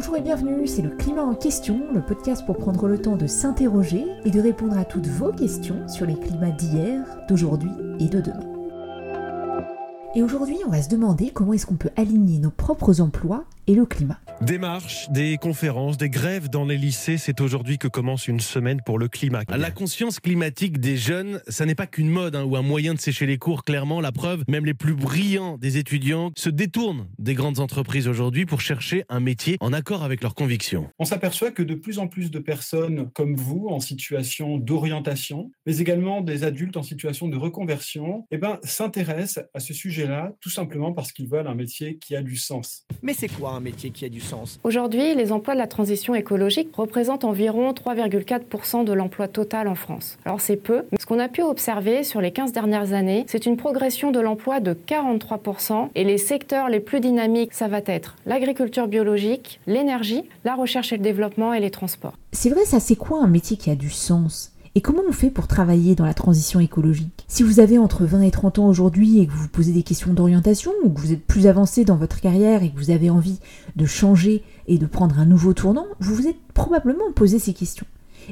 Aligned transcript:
Bonjour 0.00 0.16
et 0.16 0.22
bienvenue, 0.22 0.66
c'est 0.66 0.80
le 0.80 0.88
Climat 0.88 1.24
en 1.24 1.34
question, 1.34 1.82
le 1.92 2.00
podcast 2.00 2.46
pour 2.46 2.56
prendre 2.56 2.88
le 2.88 3.02
temps 3.02 3.16
de 3.16 3.26
s'interroger 3.26 4.06
et 4.24 4.30
de 4.30 4.40
répondre 4.40 4.78
à 4.78 4.86
toutes 4.86 5.06
vos 5.06 5.30
questions 5.30 5.86
sur 5.88 6.06
les 6.06 6.14
climats 6.14 6.52
d'hier, 6.52 7.04
d'aujourd'hui 7.28 7.68
et 7.98 8.08
de 8.08 8.22
demain. 8.22 8.40
Et 10.14 10.22
aujourd'hui, 10.22 10.56
on 10.66 10.70
va 10.70 10.80
se 10.80 10.88
demander 10.88 11.28
comment 11.28 11.52
est-ce 11.52 11.66
qu'on 11.66 11.74
peut 11.74 11.90
aligner 11.96 12.38
nos 12.38 12.48
propres 12.48 13.02
emplois 13.02 13.44
et 13.66 13.74
le 13.74 13.84
climat. 13.84 14.16
Des 14.40 14.56
marches, 14.56 15.10
des 15.10 15.36
conférences, 15.36 15.98
des 15.98 16.08
grèves 16.08 16.48
dans 16.48 16.64
les 16.64 16.78
lycées, 16.78 17.18
c'est 17.18 17.42
aujourd'hui 17.42 17.76
que 17.76 17.88
commence 17.88 18.26
une 18.26 18.40
semaine 18.40 18.80
pour 18.80 18.98
le 18.98 19.06
climat. 19.06 19.42
La 19.54 19.70
conscience 19.70 20.18
climatique 20.18 20.80
des 20.80 20.96
jeunes, 20.96 21.42
ça 21.46 21.66
n'est 21.66 21.74
pas 21.74 21.86
qu'une 21.86 22.08
mode 22.08 22.34
hein, 22.34 22.44
ou 22.44 22.56
un 22.56 22.62
moyen 22.62 22.94
de 22.94 22.98
sécher 22.98 23.26
les 23.26 23.36
cours, 23.36 23.64
clairement. 23.64 24.00
La 24.00 24.12
preuve, 24.12 24.42
même 24.48 24.64
les 24.64 24.72
plus 24.72 24.94
brillants 24.94 25.58
des 25.58 25.76
étudiants 25.76 26.30
se 26.38 26.48
détournent 26.48 27.06
des 27.18 27.34
grandes 27.34 27.60
entreprises 27.60 28.08
aujourd'hui 28.08 28.46
pour 28.46 28.62
chercher 28.62 29.04
un 29.10 29.20
métier 29.20 29.58
en 29.60 29.74
accord 29.74 30.04
avec 30.04 30.22
leurs 30.22 30.34
convictions. 30.34 30.88
On 30.98 31.04
s'aperçoit 31.04 31.50
que 31.50 31.62
de 31.62 31.74
plus 31.74 31.98
en 31.98 32.08
plus 32.08 32.30
de 32.30 32.38
personnes 32.38 33.10
comme 33.10 33.36
vous, 33.36 33.66
en 33.68 33.78
situation 33.78 34.56
d'orientation, 34.56 35.50
mais 35.66 35.76
également 35.80 36.22
des 36.22 36.44
adultes 36.44 36.78
en 36.78 36.82
situation 36.82 37.28
de 37.28 37.36
reconversion, 37.36 38.26
eh 38.30 38.38
ben, 38.38 38.58
s'intéressent 38.62 39.44
à 39.52 39.60
ce 39.60 39.74
sujet-là 39.74 40.32
tout 40.40 40.48
simplement 40.50 40.94
parce 40.94 41.12
qu'ils 41.12 41.28
veulent 41.28 41.46
un 41.46 41.54
métier 41.54 41.98
qui 41.98 42.16
a 42.16 42.22
du 42.22 42.36
sens. 42.36 42.86
Mais 43.02 43.12
c'est 43.12 43.28
quoi 43.28 43.50
un 43.50 43.60
métier 43.60 43.90
qui 43.90 44.06
a 44.06 44.08
du 44.08 44.20
sens 44.20 44.29
Aujourd'hui, 44.64 45.14
les 45.14 45.32
emplois 45.32 45.54
de 45.54 45.58
la 45.58 45.66
transition 45.66 46.14
écologique 46.14 46.68
représentent 46.74 47.24
environ 47.24 47.72
3,4% 47.72 48.84
de 48.84 48.92
l'emploi 48.92 49.28
total 49.28 49.68
en 49.68 49.74
France. 49.74 50.18
Alors 50.24 50.40
c'est 50.40 50.56
peu, 50.56 50.84
mais 50.92 50.98
ce 50.98 51.06
qu'on 51.06 51.18
a 51.18 51.28
pu 51.28 51.42
observer 51.42 52.04
sur 52.04 52.20
les 52.20 52.32
15 52.32 52.52
dernières 52.52 52.92
années, 52.92 53.24
c'est 53.26 53.46
une 53.46 53.56
progression 53.56 54.10
de 54.10 54.20
l'emploi 54.20 54.60
de 54.60 54.74
43% 54.74 55.88
et 55.94 56.04
les 56.04 56.18
secteurs 56.18 56.68
les 56.68 56.80
plus 56.80 57.00
dynamiques, 57.00 57.54
ça 57.54 57.68
va 57.68 57.80
être 57.86 58.16
l'agriculture 58.26 58.88
biologique, 58.88 59.60
l'énergie, 59.66 60.24
la 60.44 60.54
recherche 60.54 60.92
et 60.92 60.96
le 60.96 61.02
développement 61.02 61.52
et 61.52 61.60
les 61.60 61.70
transports. 61.70 62.14
C'est 62.32 62.50
vrai, 62.50 62.64
ça 62.64 62.80
c'est 62.80 62.96
quoi 62.96 63.22
un 63.22 63.26
métier 63.26 63.56
qui 63.56 63.70
a 63.70 63.74
du 63.74 63.90
sens? 63.90 64.52
Et 64.74 64.80
comment 64.80 65.02
on 65.08 65.12
fait 65.12 65.30
pour 65.30 65.48
travailler 65.48 65.94
dans 65.94 66.04
la 66.04 66.14
transition 66.14 66.60
écologique? 66.60 67.24
Si 67.26 67.42
vous 67.42 67.58
avez 67.58 67.78
entre 67.78 68.04
20 68.04 68.22
et 68.22 68.30
30 68.30 68.60
ans 68.60 68.68
aujourd'hui 68.68 69.18
et 69.18 69.26
que 69.26 69.32
vous 69.32 69.42
vous 69.42 69.48
posez 69.48 69.72
des 69.72 69.82
questions 69.82 70.12
d'orientation 70.12 70.72
ou 70.84 70.90
que 70.90 71.00
vous 71.00 71.12
êtes 71.12 71.26
plus 71.26 71.46
avancé 71.48 71.84
dans 71.84 71.96
votre 71.96 72.20
carrière 72.20 72.62
et 72.62 72.70
que 72.70 72.78
vous 72.78 72.90
avez 72.90 73.10
envie 73.10 73.40
de 73.74 73.86
changer 73.86 74.44
et 74.68 74.78
de 74.78 74.86
prendre 74.86 75.18
un 75.18 75.26
nouveau 75.26 75.54
tournant, 75.54 75.86
vous 75.98 76.14
vous 76.14 76.28
êtes 76.28 76.40
probablement 76.54 77.10
posé 77.14 77.38
ces 77.38 77.52
questions. 77.52 77.86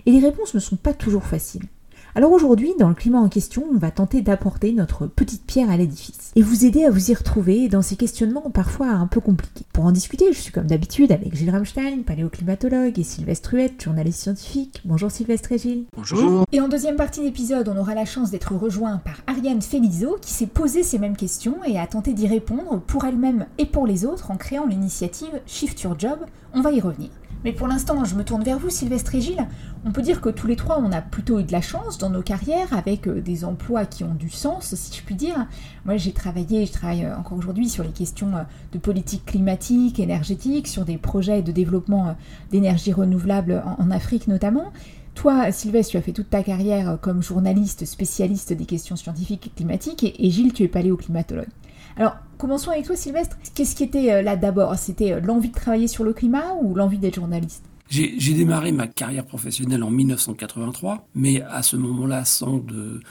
Et 0.06 0.12
les 0.12 0.20
réponses 0.20 0.54
ne 0.54 0.60
sont 0.60 0.76
pas 0.76 0.94
toujours 0.94 1.24
faciles. 1.24 1.66
Alors 2.14 2.32
aujourd'hui, 2.32 2.72
dans 2.78 2.88
le 2.88 2.94
climat 2.94 3.20
en 3.20 3.28
question, 3.28 3.64
on 3.72 3.76
va 3.78 3.90
tenter 3.90 4.22
d'apporter 4.22 4.72
notre 4.72 5.06
petite 5.06 5.44
pierre 5.44 5.70
à 5.70 5.76
l'édifice 5.76 6.32
et 6.36 6.42
vous 6.42 6.64
aider 6.64 6.84
à 6.84 6.90
vous 6.90 7.10
y 7.10 7.14
retrouver 7.14 7.68
dans 7.68 7.82
ces 7.82 7.96
questionnements 7.96 8.50
parfois 8.50 8.88
un 8.88 9.06
peu 9.06 9.20
compliqués. 9.20 9.66
Pour 9.72 9.84
en 9.84 9.92
discuter, 9.92 10.32
je 10.32 10.38
suis 10.38 10.52
comme 10.52 10.66
d'habitude 10.66 11.12
avec 11.12 11.34
Gilles 11.34 11.50
Ramstein, 11.50 12.02
paléoclimatologue, 12.04 12.98
et 12.98 13.04
Sylvestre 13.04 13.54
Huette, 13.54 13.82
journaliste 13.82 14.20
scientifique. 14.20 14.80
Bonjour 14.84 15.10
Sylvestre 15.10 15.52
et 15.52 15.58
Gilles. 15.58 15.84
Bonjour. 15.96 16.44
Et 16.52 16.60
en 16.60 16.68
deuxième 16.68 16.96
partie 16.96 17.20
d'épisode, 17.20 17.68
on 17.68 17.78
aura 17.78 17.94
la 17.94 18.04
chance 18.04 18.30
d'être 18.30 18.54
rejoint 18.54 18.98
par 18.98 19.16
Ariane 19.26 19.62
Felizo 19.62 20.16
qui 20.20 20.32
s'est 20.32 20.46
posé 20.46 20.82
ces 20.82 20.98
mêmes 20.98 21.16
questions 21.16 21.56
et 21.66 21.78
a 21.78 21.86
tenté 21.86 22.14
d'y 22.14 22.26
répondre 22.26 22.80
pour 22.86 23.04
elle-même 23.04 23.46
et 23.58 23.66
pour 23.66 23.86
les 23.86 24.04
autres 24.04 24.30
en 24.30 24.36
créant 24.36 24.66
l'initiative 24.66 25.40
Shift 25.46 25.82
Your 25.82 25.98
Job. 25.98 26.18
On 26.54 26.62
va 26.62 26.72
y 26.72 26.80
revenir. 26.80 27.10
Mais 27.44 27.52
pour 27.52 27.68
l'instant, 27.68 28.04
je 28.04 28.16
me 28.16 28.24
tourne 28.24 28.42
vers 28.42 28.58
vous, 28.58 28.68
Sylvestre 28.68 29.14
et 29.14 29.20
Gilles. 29.20 29.46
On 29.84 29.92
peut 29.92 30.02
dire 30.02 30.20
que 30.20 30.28
tous 30.28 30.48
les 30.48 30.56
trois, 30.56 30.80
on 30.80 30.90
a 30.90 31.00
plutôt 31.00 31.38
eu 31.38 31.44
de 31.44 31.52
la 31.52 31.60
chance 31.60 31.96
dans 31.98 32.10
nos 32.10 32.22
carrières 32.22 32.72
avec 32.72 33.06
euh, 33.06 33.20
des 33.20 33.44
emplois 33.44 33.86
qui 33.86 34.02
ont 34.02 34.14
du 34.14 34.28
sens, 34.28 34.74
si 34.74 34.96
je 34.96 35.02
puis 35.04 35.14
dire. 35.14 35.46
Moi, 35.84 35.96
j'ai 35.96 36.12
travaillé, 36.12 36.66
je 36.66 36.72
travaille 36.72 37.04
euh, 37.04 37.16
encore 37.16 37.38
aujourd'hui 37.38 37.68
sur 37.68 37.84
les 37.84 37.92
questions 37.92 38.36
euh, 38.36 38.42
de 38.72 38.78
politique 38.78 39.24
climatique, 39.24 40.00
énergétique, 40.00 40.66
sur 40.66 40.84
des 40.84 40.98
projets 40.98 41.42
de 41.42 41.52
développement 41.52 42.16
d'énergie 42.50 42.92
renouvelable 42.92 43.62
en 43.78 43.90
Afrique 43.90 44.26
notamment. 44.26 44.72
Toi, 45.14 45.50
Sylvestre, 45.52 45.92
tu 45.92 45.96
as 45.96 46.02
fait 46.02 46.12
toute 46.12 46.30
ta 46.30 46.42
carrière 46.42 46.98
comme 47.00 47.22
journaliste 47.22 47.84
spécialiste 47.84 48.52
des 48.52 48.66
questions 48.66 48.96
scientifiques 48.96 49.48
et 49.48 49.50
climatiques, 49.50 50.04
et 50.18 50.30
Gilles, 50.30 50.52
tu 50.52 50.62
es 50.64 50.68
paléoclimatologue. 50.68 51.48
Alors, 51.96 52.16
commençons 52.36 52.70
avec 52.70 52.84
toi, 52.84 52.96
Sylvestre. 52.96 53.36
Qu'est-ce 53.54 53.74
qui 53.74 53.84
était 53.84 54.22
là 54.22 54.36
d'abord? 54.36 54.74
C'était 54.76 55.20
l'envie 55.20 55.48
de 55.48 55.54
travailler 55.54 55.88
sur 55.88 56.04
le 56.04 56.12
climat 56.12 56.54
ou 56.60 56.74
l'envie 56.74 56.98
d'être 56.98 57.16
journaliste? 57.16 57.64
J'ai 57.90 58.34
démarré 58.34 58.70
ma 58.70 58.86
carrière 58.86 59.24
professionnelle 59.24 59.82
en 59.82 59.90
1983, 59.90 61.08
mais 61.14 61.40
à 61.40 61.62
ce 61.62 61.74
moment-là 61.76 62.26
sans 62.26 62.62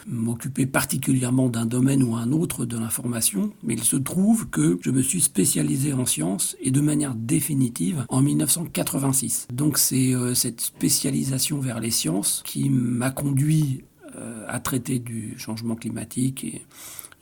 m'occuper 0.06 0.68
particulièrement 0.68 1.50
d'un 1.50 1.66
domaine 1.66 2.04
ou 2.04 2.16
un 2.16 2.32
autre 2.32 2.64
de 2.64 2.78
l'information. 2.78 3.52
Mais 3.64 3.74
il 3.74 3.84
se 3.84 3.96
trouve 3.96 4.50
que 4.50 4.78
je 4.84 4.92
me 4.92 5.02
suis 5.02 5.22
spécialisé 5.22 5.94
en 5.94 6.06
sciences 6.06 6.56
et 6.62 6.70
de 6.70 6.80
manière 6.80 7.16
définitive 7.16 8.06
en 8.09 8.22
1986. 8.22 9.48
Donc 9.52 9.80
c'est 9.80 10.14
cette 10.36 10.62
spécialisation 10.62 11.59
vers 11.59 11.80
les 11.80 11.90
sciences 11.90 12.44
qui 12.46 12.70
m'a 12.70 13.09
conduit 13.09 13.84
à 14.48 14.59
traiter 14.59 15.00
du 15.00 15.34
changement 15.40 15.76
climatique 15.76 16.44
et 16.44 16.62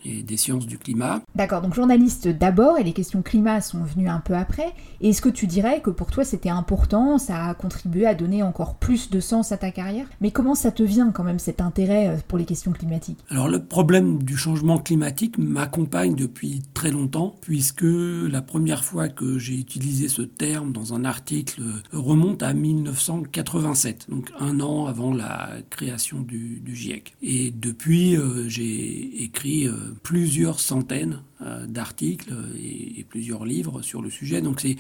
et 0.06 0.24
des 0.24 0.38
sciences 0.38 0.66
du 0.66 0.78
climat. 0.78 1.22
D'accord, 1.36 1.62
donc 1.62 1.74
journaliste 1.74 2.28
d'abord 2.28 2.78
et 2.78 2.84
les 2.84 2.94
questions 2.94 3.22
climat 3.22 3.62
sont 3.62 3.84
venues 3.84 4.10
un 4.10 4.20
peu 4.20 4.36
après. 4.36 4.74
Et 5.02 5.10
est-ce 5.10 5.22
que 5.22 5.30
tu 5.30 5.48
dirais 5.48 5.82
que 5.82 5.90
pour 5.90 6.12
toi 6.12 6.24
c'était 6.24 6.50
important, 6.50 7.18
ça 7.18 7.46
a 7.46 7.54
contribué 7.54 8.06
à 8.06 8.16
donner 8.16 8.44
encore 8.44 8.76
plus 8.76 9.10
de 9.10 9.20
sens 9.20 9.52
à 9.52 9.58
ta 9.58 9.72
carrière? 9.72 10.08
Mais 10.22 10.32
comment 10.32 10.56
ça 10.56 10.72
te 10.72 10.84
vient 10.84 11.12
quand 11.12 11.24
même 11.24 11.40
cet 11.40 11.62
intérêt 11.62 12.08
euh, 12.08 12.18
pour 12.28 12.38
les 12.38 12.46
questions 12.46 12.72
climatiques? 12.72 13.20
Alors 13.30 13.48
le 13.48 13.64
problème 13.64 14.24
du 14.24 14.38
changement 14.38 14.78
climatique 14.78 15.38
m'accompagne 15.38 16.16
depuis 16.16 16.62
très 16.74 16.92
longtemps 16.92 17.36
puisque 17.42 17.86
la 17.86 18.42
première 18.42 18.84
fois 18.84 19.10
que 19.10 19.38
j'ai 19.38 19.56
utilisé 19.56 20.08
ce 20.08 20.22
terme 20.22 20.72
dans 20.72 20.94
un 20.94 21.06
article 21.06 21.62
remonte 21.92 22.44
à 22.44 22.54
1987, 22.54 24.08
donc 24.10 24.32
un 24.40 24.60
an 24.60 24.86
avant 24.86 25.14
la 25.14 25.50
création 25.70 26.22
du, 26.22 26.62
GIEC. 26.68 27.16
Et 27.22 27.52
depuis, 27.52 28.18
euh, 28.18 28.48
j'ai 28.48 29.24
écrit 29.24 29.68
euh, 29.68 29.95
plusieurs 30.04 30.60
centaines 30.60 31.22
euh, 31.42 31.66
d'articles 31.68 32.34
et, 32.58 33.06
plusieurs 33.10 33.46
livres 33.46 33.82
sur 33.82 34.02
le 34.02 34.10
sujet. 34.10 34.42
Donc 34.42 34.62
c'est 34.62 34.78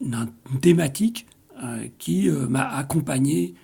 une 0.00 0.28
thématique 0.60 1.26
euh, 1.62 1.86
qui 1.98 2.28
euh, 2.28 2.46
m'a 2.48 2.68
accompagné 2.68 3.54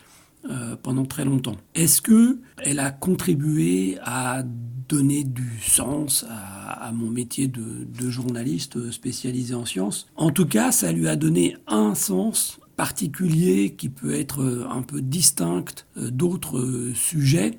pendant 0.83 1.05
très 1.05 1.27
longtemps. 1.27 1.57
Est-ce 1.75 2.01
que 2.01 2.39
elle 2.59 2.79
a 2.79 2.91
contribué 2.91 3.99
à 4.03 4.43
donner 4.89 5.23
du 5.23 5.59
sens 5.61 6.25
à, 6.31 6.91
mon 6.93 7.11
métier 7.11 7.49
de, 7.49 8.09
journaliste 8.09 8.91
spécialisé 8.91 9.55
en 9.55 9.67
sciences? 9.67 10.07
En 10.17 10.31
tout 10.31 10.47
cas, 10.47 10.73
ça 10.73 10.91
lui 10.91 11.07
a 11.07 11.17
donné 11.17 11.57
un 11.67 11.95
sens 11.95 12.61
particulier 12.77 13.75
qui 13.77 13.91
peut 13.91 14.15
être 14.15 14.69
un 14.71 14.81
peu 14.81 15.03
distinct 15.03 15.87
d'autres 15.97 16.93
sujets, 16.95 17.59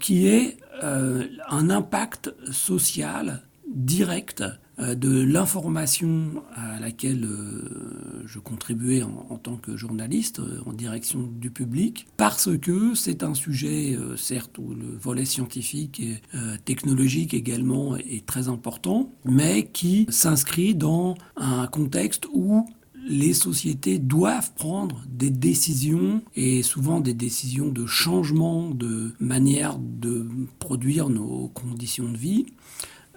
qui 0.00 0.28
est 0.28 0.56
euh, 0.82 1.24
un 1.50 1.70
impact 1.70 2.32
social 2.52 3.42
direct 3.74 4.44
euh, 4.78 4.94
de 4.94 5.22
l'information 5.22 6.44
à 6.54 6.78
laquelle 6.78 7.24
euh, 7.24 8.22
je 8.26 8.38
contribuais 8.38 9.02
en, 9.02 9.38
tant 9.38 9.56
que 9.56 9.76
journaliste 9.76 10.40
en 10.66 10.72
direction 10.72 11.20
du 11.20 11.50
public, 11.50 12.06
parce 12.16 12.56
que 12.58 12.94
c'est 12.94 13.24
un 13.24 13.34
sujet, 13.34 13.98
certes, 14.16 14.58
où 14.58 14.74
le 14.74 14.96
volet 14.96 15.24
scientifique 15.24 16.00
et 16.00 16.20
technologique 16.64 17.34
également 17.34 17.96
est 17.96 18.26
très 18.26 18.48
important, 18.48 19.12
mais 19.24 19.64
qui 19.64 20.06
s'inscrit 20.10 20.74
dans 20.74 21.16
un 21.36 21.66
contexte 21.66 22.26
où 22.32 22.68
les 23.08 23.32
sociétés 23.32 23.98
doivent 23.98 24.52
prendre 24.54 25.02
des 25.08 25.30
décisions, 25.30 26.22
et 26.36 26.62
souvent 26.62 27.00
des 27.00 27.14
décisions 27.14 27.68
de 27.68 27.86
changement 27.86 28.70
de 28.70 29.14
manière 29.18 29.78
de 29.78 30.28
produire 30.58 31.08
nos 31.08 31.48
conditions 31.48 32.10
de 32.12 32.16
vie, 32.16 32.46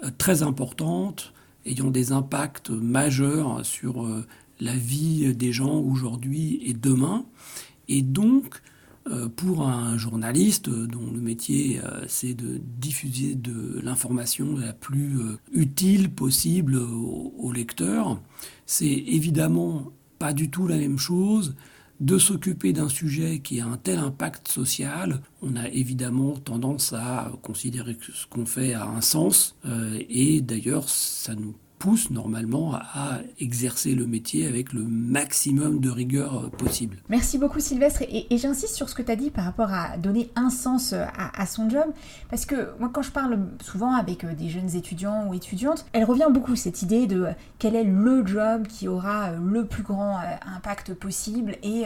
euh, 0.04 0.10
très 0.18 0.44
importantes, 0.44 1.34
ayant 1.66 1.92
des 1.92 2.14
impacts 2.14 2.70
majeurs 2.70 3.66
sur 3.66 4.06
euh, 4.06 4.26
la 4.62 4.76
vie 4.76 5.36
des 5.36 5.52
gens 5.52 5.80
aujourd'hui 5.80 6.62
et 6.64 6.74
demain. 6.74 7.26
Et 7.90 8.02
donc, 8.02 8.62
pour 9.36 9.68
un 9.68 9.98
journaliste 9.98 10.70
dont 10.70 11.12
le 11.12 11.20
métier 11.20 11.82
c'est 12.08 12.34
de 12.34 12.62
diffuser 12.80 13.36
de 13.36 13.80
l'information 13.84 14.58
la 14.58 14.74
plus 14.74 15.20
utile 15.52 16.12
possible 16.12 16.78
aux 16.78 17.52
lecteurs, 17.52 18.22
c'est 18.66 18.86
évidemment 18.86 19.92
pas 20.20 20.34
du 20.34 20.50
tout 20.52 20.68
la 20.68 20.78
même 20.78 21.00
chose 21.00 21.56
de 22.02 22.18
s'occuper 22.18 22.74
d'un 22.74 22.90
sujet 22.90 23.40
qui 23.40 23.62
a 23.62 23.68
un 23.68 23.78
tel 23.78 24.00
impact 24.00 24.48
social. 24.48 25.22
On 25.42 25.56
a 25.56 25.70
évidemment 25.70 26.34
tendance 26.34 26.94
à 26.94 27.32
considérer 27.44 27.96
que 27.96 28.12
ce 28.12 28.26
qu'on 28.26 28.46
fait 28.46 28.74
a 28.74 28.88
un 28.88 29.02
sens, 29.02 29.56
euh, 29.66 30.00
et 30.10 30.42
d'ailleurs 30.42 30.90
ça 30.90 31.36
nous 31.36 31.56
pousse 31.82 32.12
normalement 32.12 32.76
à 32.76 33.22
exercer 33.40 33.96
le 33.96 34.06
métier 34.06 34.46
avec 34.46 34.72
le 34.72 34.84
maximum 34.84 35.80
de 35.80 35.90
rigueur 35.90 36.52
possible. 36.52 36.98
Merci 37.10 37.40
beaucoup 37.40 37.60
Sylvestre 37.60 38.04
et, 38.04 38.28
j'insiste 38.38 38.76
sur 38.76 38.88
ce 38.88 38.94
que 38.94 39.02
tu 39.02 39.12
as 39.12 39.16
dit 39.16 39.32
par 39.32 39.46
rapport 39.46 39.74
à 39.74 39.98
donner 39.98 40.30
un 40.36 40.52
sens 40.52 40.94
à, 40.94 41.10
à, 41.36 41.46
son 41.48 41.72
job 41.72 41.86
parce 42.30 42.46
que 42.46 42.70
moi 42.80 42.92
quand 42.94 43.02
je 43.02 43.10
parle 43.10 43.40
souvent 43.64 43.96
avec 43.96 44.24
des 44.36 44.50
jeunes 44.50 44.76
étudiants 44.76 45.28
ou 45.28 45.34
étudiantes, 45.34 45.88
elle 45.92 46.04
revient 46.04 46.28
beaucoup 46.32 46.56
cette 46.56 46.84
idée 46.84 47.08
de 47.08 47.30
quel 47.58 47.76
est 47.76 47.84
le 47.84 48.28
job 48.28 48.68
qui 48.68 48.88
aura 48.88 49.32
le 49.32 49.66
plus 49.66 49.82
grand 49.82 50.20
impact 50.56 50.94
possible 50.94 51.58
et 51.64 51.86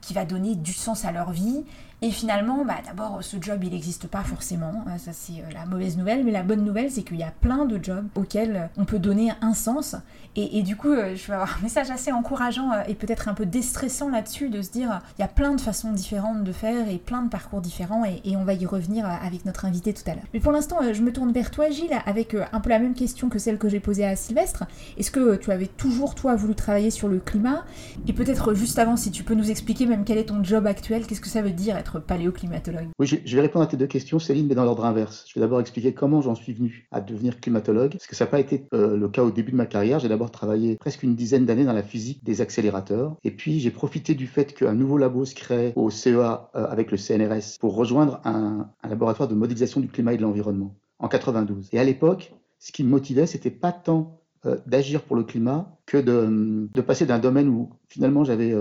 qui 0.00 0.14
va 0.14 0.24
donner 0.24 0.54
du 0.54 0.72
sens 0.72 1.04
à 1.04 1.10
leur 1.10 1.32
vie. 1.32 1.64
Et 2.04 2.10
finalement, 2.10 2.64
bah, 2.64 2.78
d'abord, 2.84 3.22
ce 3.22 3.36
job, 3.40 3.62
il 3.62 3.70
n'existe 3.70 4.08
pas 4.08 4.24
forcément. 4.24 4.84
Euh, 4.88 4.98
ça, 4.98 5.12
c'est 5.12 5.34
euh, 5.34 5.52
la 5.54 5.66
mauvaise 5.66 5.96
nouvelle. 5.96 6.24
Mais 6.24 6.32
la 6.32 6.42
bonne 6.42 6.64
nouvelle, 6.64 6.90
c'est 6.90 7.04
qu'il 7.04 7.16
y 7.16 7.22
a 7.22 7.30
plein 7.30 7.64
de 7.64 7.82
jobs 7.82 8.08
auxquels 8.16 8.56
euh, 8.56 8.66
on 8.76 8.84
peut 8.84 8.98
donner 8.98 9.31
un 9.40 9.54
sens. 9.54 9.96
Et, 10.34 10.62
du 10.62 10.76
coup, 10.76 10.88
je 10.88 11.26
vais 11.26 11.34
avoir 11.34 11.58
un 11.58 11.62
message 11.62 11.90
assez 11.90 12.10
encourageant 12.10 12.70
et 12.88 12.94
peut-être 12.94 13.28
un 13.28 13.34
peu 13.34 13.44
déstressant 13.44 14.08
là-dessus 14.08 14.48
de 14.48 14.62
se 14.62 14.70
dire, 14.70 15.00
il 15.18 15.20
y 15.20 15.24
a 15.24 15.28
plein 15.28 15.54
de 15.54 15.60
façons 15.60 15.92
différentes 15.92 16.42
de 16.42 16.52
faire 16.52 16.88
et 16.88 16.96
plein 16.96 17.20
de 17.20 17.28
parcours 17.28 17.60
différents. 17.60 18.04
Et, 18.06 18.36
on 18.36 18.44
va 18.44 18.54
y 18.54 18.64
revenir 18.64 19.04
avec 19.04 19.44
notre 19.44 19.66
invité 19.66 19.92
tout 19.92 20.02
à 20.06 20.14
l'heure. 20.14 20.24
Mais 20.32 20.40
pour 20.40 20.52
l'instant, 20.52 20.78
je 20.90 21.02
me 21.02 21.12
tourne 21.12 21.32
vers 21.32 21.50
toi, 21.50 21.68
Gilles, 21.68 21.98
avec 22.06 22.34
un 22.50 22.60
peu 22.60 22.70
la 22.70 22.78
même 22.78 22.94
question 22.94 23.28
que 23.28 23.38
celle 23.38 23.58
que 23.58 23.68
j'ai 23.68 23.80
posée 23.80 24.06
à 24.06 24.16
Sylvestre. 24.16 24.64
Est-ce 24.96 25.10
que 25.10 25.36
tu 25.36 25.50
avais 25.50 25.66
toujours, 25.66 26.14
toi, 26.14 26.34
voulu 26.34 26.54
travailler 26.54 26.90
sur 26.90 27.08
le 27.08 27.18
climat? 27.18 27.64
Et 28.08 28.14
peut-être 28.14 28.54
juste 28.54 28.78
avant, 28.78 28.96
si 28.96 29.10
tu 29.10 29.24
peux 29.24 29.34
nous 29.34 29.50
expliquer 29.50 29.84
même 29.84 30.04
quel 30.04 30.16
est 30.16 30.24
ton 30.24 30.42
job 30.42 30.66
actuel, 30.66 31.06
qu'est-ce 31.06 31.20
que 31.20 31.28
ça 31.28 31.42
veut 31.42 31.50
dire 31.50 31.76
être 31.76 31.98
paléoclimatologue? 31.98 32.88
Oui, 32.98 33.06
je, 33.06 33.36
vais 33.36 33.42
répondre 33.42 33.64
à 33.64 33.68
tes 33.68 33.76
deux 33.76 33.86
questions, 33.86 34.18
Céline, 34.18 34.46
mais 34.46 34.54
dans 34.54 34.64
l'ordre 34.64 34.84
inverse. 34.84 35.24
Je 35.28 35.34
vais 35.34 35.40
d'abord 35.40 35.60
expliquer 35.60 35.92
comment 35.92 36.22
j'en 36.22 36.34
suis 36.34 36.52
venu 36.52 36.86
à 36.90 37.00
devenir 37.00 37.40
climatologue, 37.40 37.92
parce 37.92 38.06
que 38.06 38.16
ça 38.16 38.24
n'a 38.24 38.30
pas 38.30 38.40
été 38.40 38.66
euh, 38.72 38.96
le 38.96 39.08
cas 39.08 39.21
au 39.24 39.30
début 39.30 39.52
de 39.52 39.56
ma 39.56 39.66
carrière. 39.66 39.98
J'ai 39.98 40.08
d'abord 40.08 40.30
travaillé 40.30 40.76
presque 40.76 41.02
une 41.02 41.14
dizaine 41.14 41.46
d'années 41.46 41.64
dans 41.64 41.72
la 41.72 41.82
physique 41.82 42.24
des 42.24 42.40
accélérateurs, 42.40 43.16
et 43.24 43.30
puis 43.30 43.60
j'ai 43.60 43.70
profité 43.70 44.14
du 44.14 44.26
fait 44.26 44.54
qu'un 44.54 44.74
nouveau 44.74 44.98
labo 44.98 45.24
se 45.24 45.34
crée 45.34 45.72
au 45.76 45.90
CEA 45.90 46.50
euh, 46.54 46.66
avec 46.66 46.90
le 46.90 46.96
CNRS 46.96 47.58
pour 47.60 47.74
rejoindre 47.74 48.20
un, 48.24 48.70
laboratoire 48.88 49.28
de 49.28 49.34
modélisation 49.34 49.80
du 49.80 49.88
climat 49.88 50.14
et 50.14 50.16
de 50.16 50.22
l'environnement 50.22 50.74
en 50.98 51.08
92. 51.08 51.68
Et 51.72 51.78
à 51.78 51.84
l'époque, 51.84 52.34
ce 52.58 52.72
qui 52.72 52.84
me 52.84 52.90
motivait, 52.90 53.26
c'était 53.26 53.50
pas 53.50 53.72
tant 53.72 54.20
euh, 54.46 54.58
d'agir 54.66 55.02
pour 55.02 55.16
le 55.16 55.24
climat 55.24 55.76
que 55.86 55.98
de, 55.98 56.80
passer 56.82 57.06
d'un 57.06 57.18
domaine 57.18 57.48
où 57.48 57.70
finalement 57.88 58.24
j'avais 58.24 58.54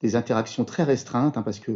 des 0.00 0.16
interactions 0.16 0.64
très 0.64 0.84
restreintes, 0.84 1.36
hein, 1.36 1.42
parce 1.42 1.58
que 1.58 1.72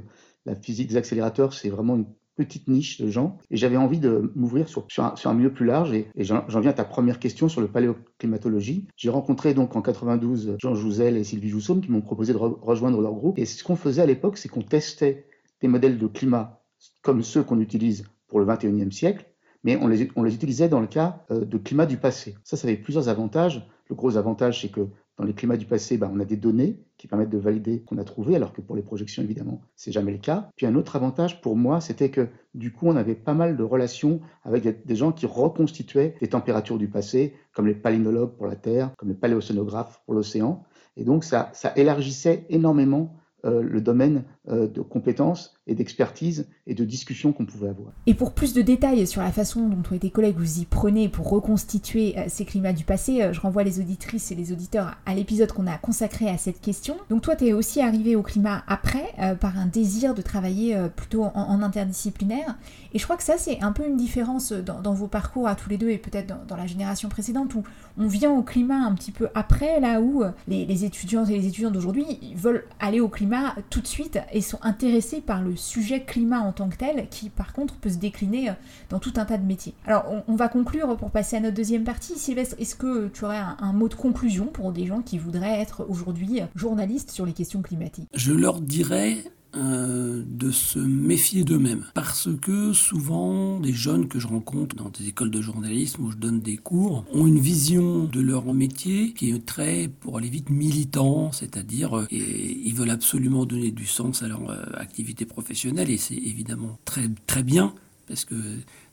la 0.47 0.55
physique 0.55 0.89
des 0.89 0.97
accélérateurs, 0.97 1.53
c'est 1.53 1.71
vraiment 1.71 1.97
une 1.97 2.07
petite 2.37 2.69
niche 2.69 3.01
de 3.01 3.09
gens. 3.09 3.39
Et 3.51 3.57
j'avais 3.57 3.77
envie 3.77 3.99
de 3.99 4.33
m'ouvrir 4.35 4.69
sur, 4.69 4.87
sur, 4.89 5.05
un, 5.05 5.35
milieu 5.35 5.53
plus 5.53 5.67
large. 5.67 5.93
Et, 5.93 6.09
j'en 6.19 6.61
viens 6.61 6.71
à 6.71 6.75
ta 6.75 6.85
première 6.85 7.19
question 7.19 7.49
sur 7.49 7.61
le 7.61 7.69
paléoclimatologie. 7.69 8.87
J'ai 8.97 9.11
rencontré 9.11 9.55
donc 9.55 9.77
en 9.77 9.83
92 9.83 10.57
Jean 10.59 10.75
Jouzel 10.75 11.17
et 11.17 11.25
Sylvie 11.25 11.51
Joussaume 11.51 11.81
qui 11.81 11.91
m'ont 11.91 12.01
proposé 12.01 12.33
de 12.33 12.39
rejoindre 12.39 13.01
leur 13.01 13.13
groupe. 13.13 13.39
Et 13.39 13.45
ce 13.45 13.63
qu'on 13.65 13.77
faisait 13.77 14.03
à 14.03 14.07
l'époque, 14.07 14.39
c'est 14.39 14.49
qu'on 14.49 14.63
testait 14.63 15.27
des 15.61 15.69
modèles 15.69 15.99
de 15.99 16.07
climat 16.07 16.63
comme 17.03 17.23
ceux 17.23 17.43
qu'on 17.43 17.61
utilise 17.61 18.05
pour 18.29 18.41
le 18.41 18.47
21e 18.47 18.91
siècle, 18.91 19.27
mais 19.63 19.77
on 19.77 19.87
les, 19.87 20.09
on 20.17 20.23
les 20.23 20.35
utilisait 20.35 20.69
dans 20.69 20.81
le 20.81 20.87
cas 20.87 21.25
euh, 21.31 21.45
de 21.45 21.59
climat 21.59 21.87
du 21.87 21.97
passé. 21.97 22.35
Ça, 22.45 22.57
ça 22.57 22.67
avait 22.67 22.77
plusieurs 22.77 23.09
avantages. 23.09 23.69
Le 23.89 23.95
gros 23.95 24.17
avantage, 24.17 24.63
c'est 24.63 24.71
que 24.71 24.89
dans 25.19 25.25
les 25.25 25.35
climats 25.35 25.57
du 25.57 25.67
passé, 25.67 25.99
bah, 25.99 26.11
on 26.13 26.21
a 26.21 26.25
des 26.25 26.37
données 26.37 26.81
qui 26.97 27.07
permettent 27.07 27.31
de 27.31 27.39
valider 27.39 27.83
qu'on 27.83 27.99
a 27.99 28.05
trouvé, 28.05 28.37
alors 28.37 28.53
que 28.53 28.61
pour 28.61 28.77
les 28.77 28.83
projections, 28.83 29.23
évidemment, 29.23 29.61
c'est 29.77 29.93
jamais 29.93 30.13
le 30.13 30.19
cas. 30.19 30.49
Puis 30.57 30.67
un 30.67 30.75
autre 30.75 30.97
avantage 30.97 31.41
pour 31.41 31.57
moi, 31.57 31.81
c'était 31.81 32.11
que 32.11 32.29
du 32.55 32.73
coup, 32.73 32.87
on 32.87 32.97
avait 32.97 33.15
pas 33.15 33.35
mal 33.35 33.57
de 33.57 33.63
relations 33.63 34.21
avec 34.45 34.87
des 34.87 34.97
gens 34.97 35.13
qui 35.13 35.27
reconstituaient 35.27 36.15
des 36.21 36.29
températures 36.29 36.79
du 36.79 36.89
passé, 36.89 37.35
comme 37.53 37.67
les 37.67 37.75
palynologues 37.75 38.37
pour 38.37 38.47
la 38.47 38.57
Terre, 38.57 38.91
comme 38.97 39.09
les 39.09 39.15
paléocénographes 39.15 40.03
pour 40.07 40.15
l'océan. 40.15 40.65
Et 40.97 41.05
donc, 41.05 41.25
ça, 41.25 41.51
ça 41.53 41.73
élargissait 41.77 42.47
énormément 42.49 43.17
euh, 43.45 43.61
le 43.63 43.81
domaine 43.81 44.25
de 44.49 44.81
compétences 44.81 45.55
et 45.69 45.77
d'expertise 45.77 46.49
et 46.67 46.75
de 46.75 46.85
discussion 46.85 47.33
qu'on 47.33 47.47
pouvait 47.47 47.69
avoir. 47.69 47.93
Et 48.07 48.15
pour 48.15 48.33
plus 48.33 48.55
de 48.55 48.61
détails 48.63 49.07
sur 49.07 49.23
la 49.23 49.31
façon 49.31 49.69
dont 49.69 49.83
toi 49.83 49.97
et 49.97 50.01
tes 50.01 50.11
collègues 50.11 50.37
vous 50.37 50.59
y 50.59 50.65
prenez 50.65 51.09
pour 51.09 51.31
reconstituer 51.31 52.19
euh, 52.19 52.25
ces 52.27 52.45
climats 52.45 52.73
du 52.73 52.83
passé, 52.85 53.29
je 53.33 53.41
renvoie 53.41 53.63
les 53.63 53.79
auditrices 53.79 54.33
et 54.33 54.35
les 54.35 54.51
auditeurs 54.51 54.97
à 55.07 55.15
l'épisode 55.15 55.53
qu'on 55.53 55.69
a 55.69 55.79
consacré 55.79 56.29
à 56.29 56.39
cette 56.39 56.61
question. 56.61 56.97
Donc 57.09 57.23
toi, 57.23 57.37
tu 57.37 57.47
es 57.47 57.53
aussi 57.53 57.81
arrivé 57.81 58.17
au 58.17 58.23
climat 58.23 58.65
après 58.67 59.15
par 59.41 59.59
un 59.59 59.67
désir 59.67 60.15
de 60.15 60.23
travailler 60.23 60.77
plutôt 60.97 61.23
en, 61.23 61.63
interdisciplinaire. 61.63 62.57
Et 62.93 62.99
je 62.99 63.05
crois 63.05 63.17
que 63.17 63.23
ça, 63.23 63.35
c'est 63.39 63.61
un 63.61 63.73
peu 63.73 63.87
une 63.87 63.97
différence 63.97 64.53
dans, 64.53 64.95
vos 64.95 65.07
parcours 65.07 65.47
à 65.47 65.55
tous 65.55 65.71
les 65.71 65.79
deux 65.79 65.91
et 65.91 65.99
peut-être 65.99 66.47
dans, 66.47 66.57
la 66.57 66.67
génération 66.67 67.09
précédente 67.09 67.55
où 67.55 67.63
on 67.99 68.07
vient 68.07 68.33
au 68.33 68.43
climat 68.43 68.85
un 68.85 68.95
petit 68.95 69.13
peu 69.13 69.29
après, 69.35 69.81
là 69.81 70.01
où 70.01 70.25
les, 70.49 70.67
les 70.67 70.85
étudiants 70.85 71.25
et 71.25 71.39
les 71.39 71.47
étudiants 71.47 71.71
d'aujourd'hui 71.71 72.19
veulent 72.35 72.65
aller 72.81 73.01
au 73.01 73.09
climat 73.09 73.55
tout 73.71 73.81
de 73.81 73.87
suite 73.87 74.19
et 74.33 74.41
sont 74.41 74.59
intéressés 74.63 75.21
par 75.21 75.43
le 75.43 75.57
sujet 75.57 76.03
climat 76.03 76.41
en 76.41 76.53
tant 76.53 76.69
que 76.69 76.77
tel, 76.77 77.09
qui 77.09 77.29
par 77.29 77.53
contre 77.53 77.75
peut 77.77 77.91
se 77.91 77.99
décliner 77.99 78.51
euh, 78.51 78.55
dans 78.91 78.99
tout 78.99 79.13
un 79.17 79.25
tas 79.25 79.39
de 79.39 79.47
métiers. 79.47 79.75
Alors 79.87 80.05
on, 80.27 80.35
va 80.35 80.49
conclure 80.49 80.97
pour 80.97 81.11
passer 81.11 81.37
à 81.37 81.41
notre 81.41 81.57
deuxième 81.57 81.85
partie. 81.85 82.19
Sylvestre, 82.19 82.57
est-ce 82.59 82.75
que 82.75 83.09
tu 83.09 83.25
aurais 83.25 83.39
un, 83.39 83.73
mot 83.73 83.89
de 83.89 83.95
conclusion 83.95 84.47
pour 84.47 84.73
des 84.73 84.87
gens 84.87 85.03
qui 85.03 85.19
voudraient 85.19 85.61
être 85.61 85.87
aujourd'hui 85.89 86.41
journalistes 86.55 87.11
sur 87.11 87.27
les 87.27 87.33
questions 87.33 87.63
climatiques? 87.63 88.09
Je 88.15 88.33
leur 88.33 88.61
dirais 88.61 89.25
euh, 89.55 90.23
de 90.27 90.51
se 90.51 90.79
méfier 90.79 91.45
d'eux-mêmes. 91.45 91.85
Parce 91.95 92.29
que 92.41 92.73
souvent, 92.73 93.61
des 93.61 93.73
jeunes 93.73 94.09
que 94.09 94.19
je 94.19 94.27
rencontre 94.27 94.77
dans 94.77 94.89
des 94.89 95.09
écoles 95.09 95.31
de 95.31 95.43
journalisme 95.43 96.05
où 96.05 96.11
je 96.11 96.17
donne 96.17 96.41
des 96.41 96.57
cours 96.57 97.05
ont 97.13 97.27
une 97.27 97.39
vision 97.39 98.05
de 98.05 98.21
leur 98.21 98.53
métier 98.55 99.13
qui 99.13 99.31
est 99.31 99.45
très, 99.45 99.89
pour 100.01 100.17
aller 100.19 100.31
vite, 100.31 100.51
militant, 100.51 101.33
c'est-à-dire 101.33 101.99
euh, 101.99 102.07
ils 102.11 102.75
veulent 102.75 102.91
absolument 102.91 103.45
donner 103.45 103.71
du 103.71 103.87
sens 103.87 104.23
à 104.23 104.29
leur 104.29 104.51
euh, 104.51 104.65
activité 104.75 105.27
professionnelle 105.27 105.91
et 105.91 105.99
c'est 105.99 106.15
évidemment 106.15 106.79
très, 106.85 107.11
très 107.27 107.43
bien 107.43 107.75
parce 108.09 108.25
que 108.25 108.35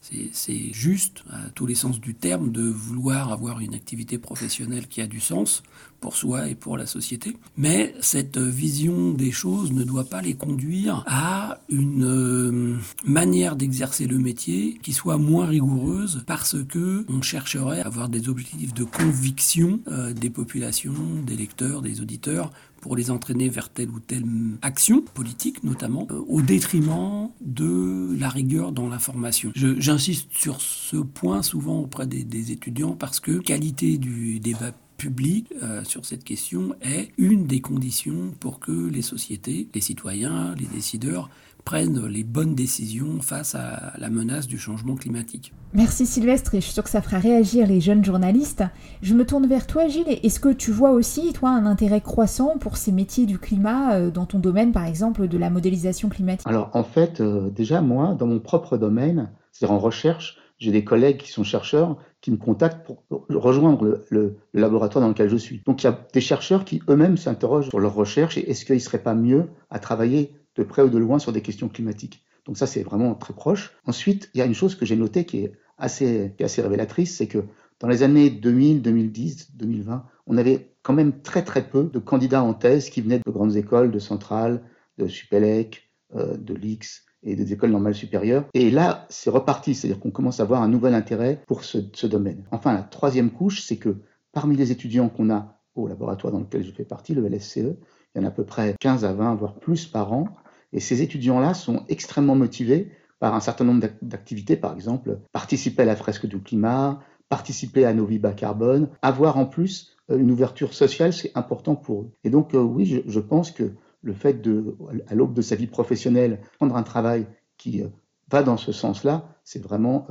c'est 0.01 0.73
juste, 0.73 1.23
à 1.29 1.49
tous 1.53 1.65
les 1.65 1.75
sens 1.75 1.99
du 1.99 2.15
terme, 2.15 2.51
de 2.51 2.63
vouloir 2.63 3.31
avoir 3.31 3.59
une 3.59 3.73
activité 3.73 4.17
professionnelle 4.17 4.87
qui 4.87 5.01
a 5.01 5.07
du 5.07 5.19
sens 5.19 5.61
pour 5.99 6.15
soi 6.15 6.47
et 6.47 6.55
pour 6.55 6.77
la 6.77 6.85
société. 6.85 7.37
Mais 7.57 7.93
cette 7.99 8.37
vision 8.37 9.11
des 9.11 9.31
choses 9.31 9.71
ne 9.71 9.83
doit 9.83 10.05
pas 10.05 10.21
les 10.21 10.33
conduire 10.33 11.03
à 11.07 11.59
une 11.69 12.03
euh, 12.05 12.77
manière 13.05 13.55
d'exercer 13.55 14.07
le 14.07 14.17
métier 14.17 14.79
qui 14.81 14.93
soit 14.93 15.17
moins 15.17 15.45
rigoureuse 15.45 16.23
parce 16.25 16.55
que 16.63 17.05
on 17.09 17.21
chercherait 17.21 17.81
à 17.81 17.87
avoir 17.87 18.09
des 18.09 18.29
objectifs 18.29 18.73
de 18.73 18.83
conviction 18.85 19.79
euh, 19.87 20.13
des 20.13 20.29
populations, 20.29 20.93
des 21.25 21.35
lecteurs, 21.35 21.81
des 21.81 22.01
auditeurs 22.01 22.51
pour 22.79 22.95
les 22.95 23.11
entraîner 23.11 23.49
vers 23.49 23.69
telle 23.69 23.89
ou 23.89 23.99
telle 23.99 24.23
action 24.61 25.01
politique 25.01 25.63
notamment, 25.63 26.07
euh, 26.11 26.21
au 26.27 26.41
détriment 26.41 27.29
de 27.41 28.15
la 28.17 28.29
rigueur 28.29 28.71
dans 28.71 28.87
l'information. 28.87 29.51
J'insiste 29.99 30.31
sur 30.31 30.61
ce 30.61 30.95
point 30.95 31.41
souvent 31.41 31.79
auprès 31.79 32.07
des, 32.07 32.53
étudiants 32.53 32.95
parce 32.97 33.19
que 33.19 33.33
qualité 33.33 33.97
du 33.97 34.39
débat 34.39 34.71
public 34.95 35.51
euh, 35.61 35.83
sur 35.83 36.05
cette 36.05 36.23
question 36.23 36.73
est 36.81 37.09
une 37.17 37.47
des 37.47 37.59
conditions 37.59 38.31
pour 38.39 38.61
que 38.61 38.71
les 38.71 39.01
sociétés, 39.01 39.67
les 39.75 39.81
citoyens, 39.81 40.55
les 40.57 40.67
décideurs 40.67 41.29
prennent 41.65 42.05
les 42.05 42.23
bonnes 42.23 42.55
décisions 42.55 43.19
face 43.19 43.55
à 43.55 43.91
la 43.97 44.09
menace 44.09 44.47
du 44.47 44.57
changement 44.57 44.95
climatique. 44.95 45.51
Merci 45.73 46.05
Sylvestre 46.05 46.55
et 46.55 46.61
je 46.61 46.65
suis 46.67 46.73
sûre 46.73 46.85
que 46.85 46.89
ça 46.89 47.01
fera 47.01 47.19
réagir 47.19 47.67
les 47.67 47.81
jeunes 47.81 48.05
journalistes. 48.05 48.63
Je 49.01 49.13
me 49.13 49.25
tourne 49.25 49.47
vers 49.47 49.67
toi 49.67 49.89
Gilles. 49.89 50.17
Est-ce 50.23 50.39
que 50.39 50.53
tu 50.53 50.71
vois 50.71 50.91
aussi, 50.91 51.33
toi, 51.33 51.49
un 51.49 51.65
intérêt 51.65 51.99
croissant 51.99 52.57
pour 52.57 52.77
ces 52.77 52.93
métiers 52.93 53.25
du 53.25 53.37
climat 53.37 53.95
euh, 53.95 54.11
dans 54.11 54.25
ton 54.25 54.39
domaine, 54.39 54.71
par 54.71 54.85
exemple, 54.85 55.27
de 55.27 55.37
la 55.37 55.49
modélisation 55.49 56.07
climatique? 56.07 56.47
Alors 56.47 56.69
en 56.73 56.85
fait, 56.85 57.19
euh, 57.19 57.49
déjà 57.49 57.81
moi, 57.81 58.15
dans 58.17 58.27
mon 58.27 58.39
propre 58.39 58.77
domaine, 58.77 59.29
c'est-à-dire 59.59 59.75
en 59.75 59.79
recherche, 59.79 60.37
j'ai 60.57 60.71
des 60.71 60.85
collègues 60.85 61.17
qui 61.17 61.31
sont 61.31 61.43
chercheurs 61.43 61.97
qui 62.21 62.31
me 62.31 62.37
contactent 62.37 62.85
pour 62.85 63.03
rejoindre 63.09 64.05
le, 64.09 64.37
laboratoire 64.53 65.01
dans 65.01 65.09
lequel 65.09 65.29
je 65.29 65.35
suis. 65.35 65.61
Donc 65.65 65.83
il 65.83 65.87
y 65.87 65.89
a 65.89 66.07
des 66.13 66.21
chercheurs 66.21 66.63
qui 66.63 66.81
eux-mêmes 66.87 67.17
s'interrogent 67.17 67.67
sur 67.67 67.81
leurs 67.81 67.93
recherches 67.93 68.37
et 68.37 68.49
est-ce 68.49 68.63
qu'il 68.63 68.75
ne 68.75 68.79
serait 68.79 69.03
pas 69.03 69.15
mieux 69.15 69.49
à 69.69 69.79
travailler 69.79 70.31
de 70.55 70.63
près 70.63 70.81
ou 70.81 70.87
de 70.87 70.97
loin 70.97 71.19
sur 71.19 71.33
des 71.33 71.41
questions 71.41 71.67
climatiques. 71.67 72.23
Donc 72.45 72.57
ça, 72.57 72.67
c'est 72.67 72.83
vraiment 72.83 73.15
très 73.15 73.33
proche. 73.33 73.73
Ensuite, 73.85 74.29
il 74.33 74.37
y 74.37 74.41
a 74.41 74.45
une 74.45 74.53
chose 74.53 74.75
que 74.75 74.85
j'ai 74.85 74.95
notée 74.95 75.25
qui 75.25 75.39
est 75.39 75.51
assez, 75.77 76.33
révélatrice, 76.39 77.17
c'est 77.17 77.27
que 77.27 77.43
dans 77.81 77.89
les 77.89 78.01
années 78.01 78.29
2000, 78.29 78.81
2010, 78.81 79.55
2020, 79.55 80.05
on 80.25 80.37
avait 80.37 80.71
quand 80.83 80.93
même 80.93 81.21
très 81.21 81.43
très 81.43 81.67
peu 81.67 81.89
de 81.91 81.99
candidats 81.99 82.43
en 82.43 82.53
thèse 82.53 82.89
qui 82.89 83.01
venaient 83.01 83.19
de 83.25 83.31
grandes 83.31 83.57
écoles, 83.57 83.91
de 83.91 83.99
Centrale, 83.99 84.63
de 84.97 85.07
Supélec, 85.07 85.89
euh, 86.15 86.37
de 86.37 86.53
l'IX 86.53 87.03
et 87.23 87.35
des 87.35 87.53
écoles 87.53 87.71
normales 87.71 87.95
supérieures. 87.95 88.45
Et 88.53 88.71
là, 88.71 89.05
c'est 89.09 89.29
reparti, 89.29 89.75
c'est-à-dire 89.75 89.99
qu'on 89.99 90.11
commence 90.11 90.39
à 90.39 90.43
avoir 90.43 90.61
un 90.61 90.67
nouvel 90.67 90.93
intérêt 90.93 91.41
pour 91.47 91.63
ce, 91.63 92.05
domaine. 92.05 92.43
Enfin, 92.51 92.73
la 92.73 92.83
troisième 92.83 93.31
couche, 93.31 93.61
c'est 93.61 93.77
que 93.77 93.97
parmi 94.31 94.55
les 94.55 94.71
étudiants 94.71 95.09
qu'on 95.09 95.29
a 95.29 95.59
au 95.75 95.87
laboratoire 95.87 96.33
dans 96.33 96.39
lequel 96.39 96.63
je 96.63 96.71
fais 96.71 96.85
partie, 96.85 97.13
le 97.13 97.27
LSCE, 97.27 97.57
il 97.57 97.75
y 98.15 98.19
en 98.19 98.23
a 98.23 98.29
à 98.29 98.31
peu 98.31 98.43
près 98.43 98.75
15 98.79 99.05
à 99.05 99.13
20, 99.13 99.35
voire 99.35 99.55
plus 99.55 99.85
par 99.85 100.13
an. 100.13 100.27
Et 100.73 100.79
ces 100.79 101.01
étudiants-là 101.01 101.53
sont 101.53 101.83
extrêmement 101.89 102.35
motivés 102.35 102.91
par 103.19 103.35
un 103.35 103.39
certain 103.39 103.65
nombre 103.65 103.87
d'activités, 104.01 104.55
par 104.55 104.73
exemple, 104.73 105.19
participer 105.31 105.83
à 105.83 105.85
la 105.85 105.95
fresque 105.95 106.25
du 106.25 106.41
climat, 106.41 106.99
participer 107.27 107.85
à 107.85 107.93
nos 107.93 108.05
vies 108.05 108.19
bas 108.19 108.33
carbone, 108.33 108.89
avoir 109.01 109.37
en 109.37 109.45
plus 109.45 109.95
une 110.09 110.31
ouverture 110.31 110.73
sociale, 110.73 111.13
c'est 111.13 111.31
important 111.35 111.75
pour 111.75 112.01
eux. 112.01 112.11
Et 112.23 112.29
donc 112.29 112.51
oui, 112.53 112.85
je, 112.85 113.01
je, 113.05 113.19
pense 113.19 113.51
que 113.51 113.73
le 114.01 114.13
fait 114.13 114.41
de, 114.41 114.77
à 115.07 115.15
l'aube 115.15 115.33
de 115.33 115.41
sa 115.41 115.55
vie 115.55 115.67
professionnelle, 115.67 116.39
prendre 116.57 116.75
un 116.75 116.83
travail 116.83 117.27
qui 117.57 117.83
va 118.31 118.43
dans 118.43 118.57
ce 118.57 118.71
sens-là, 118.71 119.35
c'est 119.43 119.61
vraiment 119.61 120.07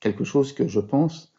quelque 0.00 0.24
chose 0.24 0.52
que 0.52 0.68
je 0.68 0.80
pense 0.80 1.32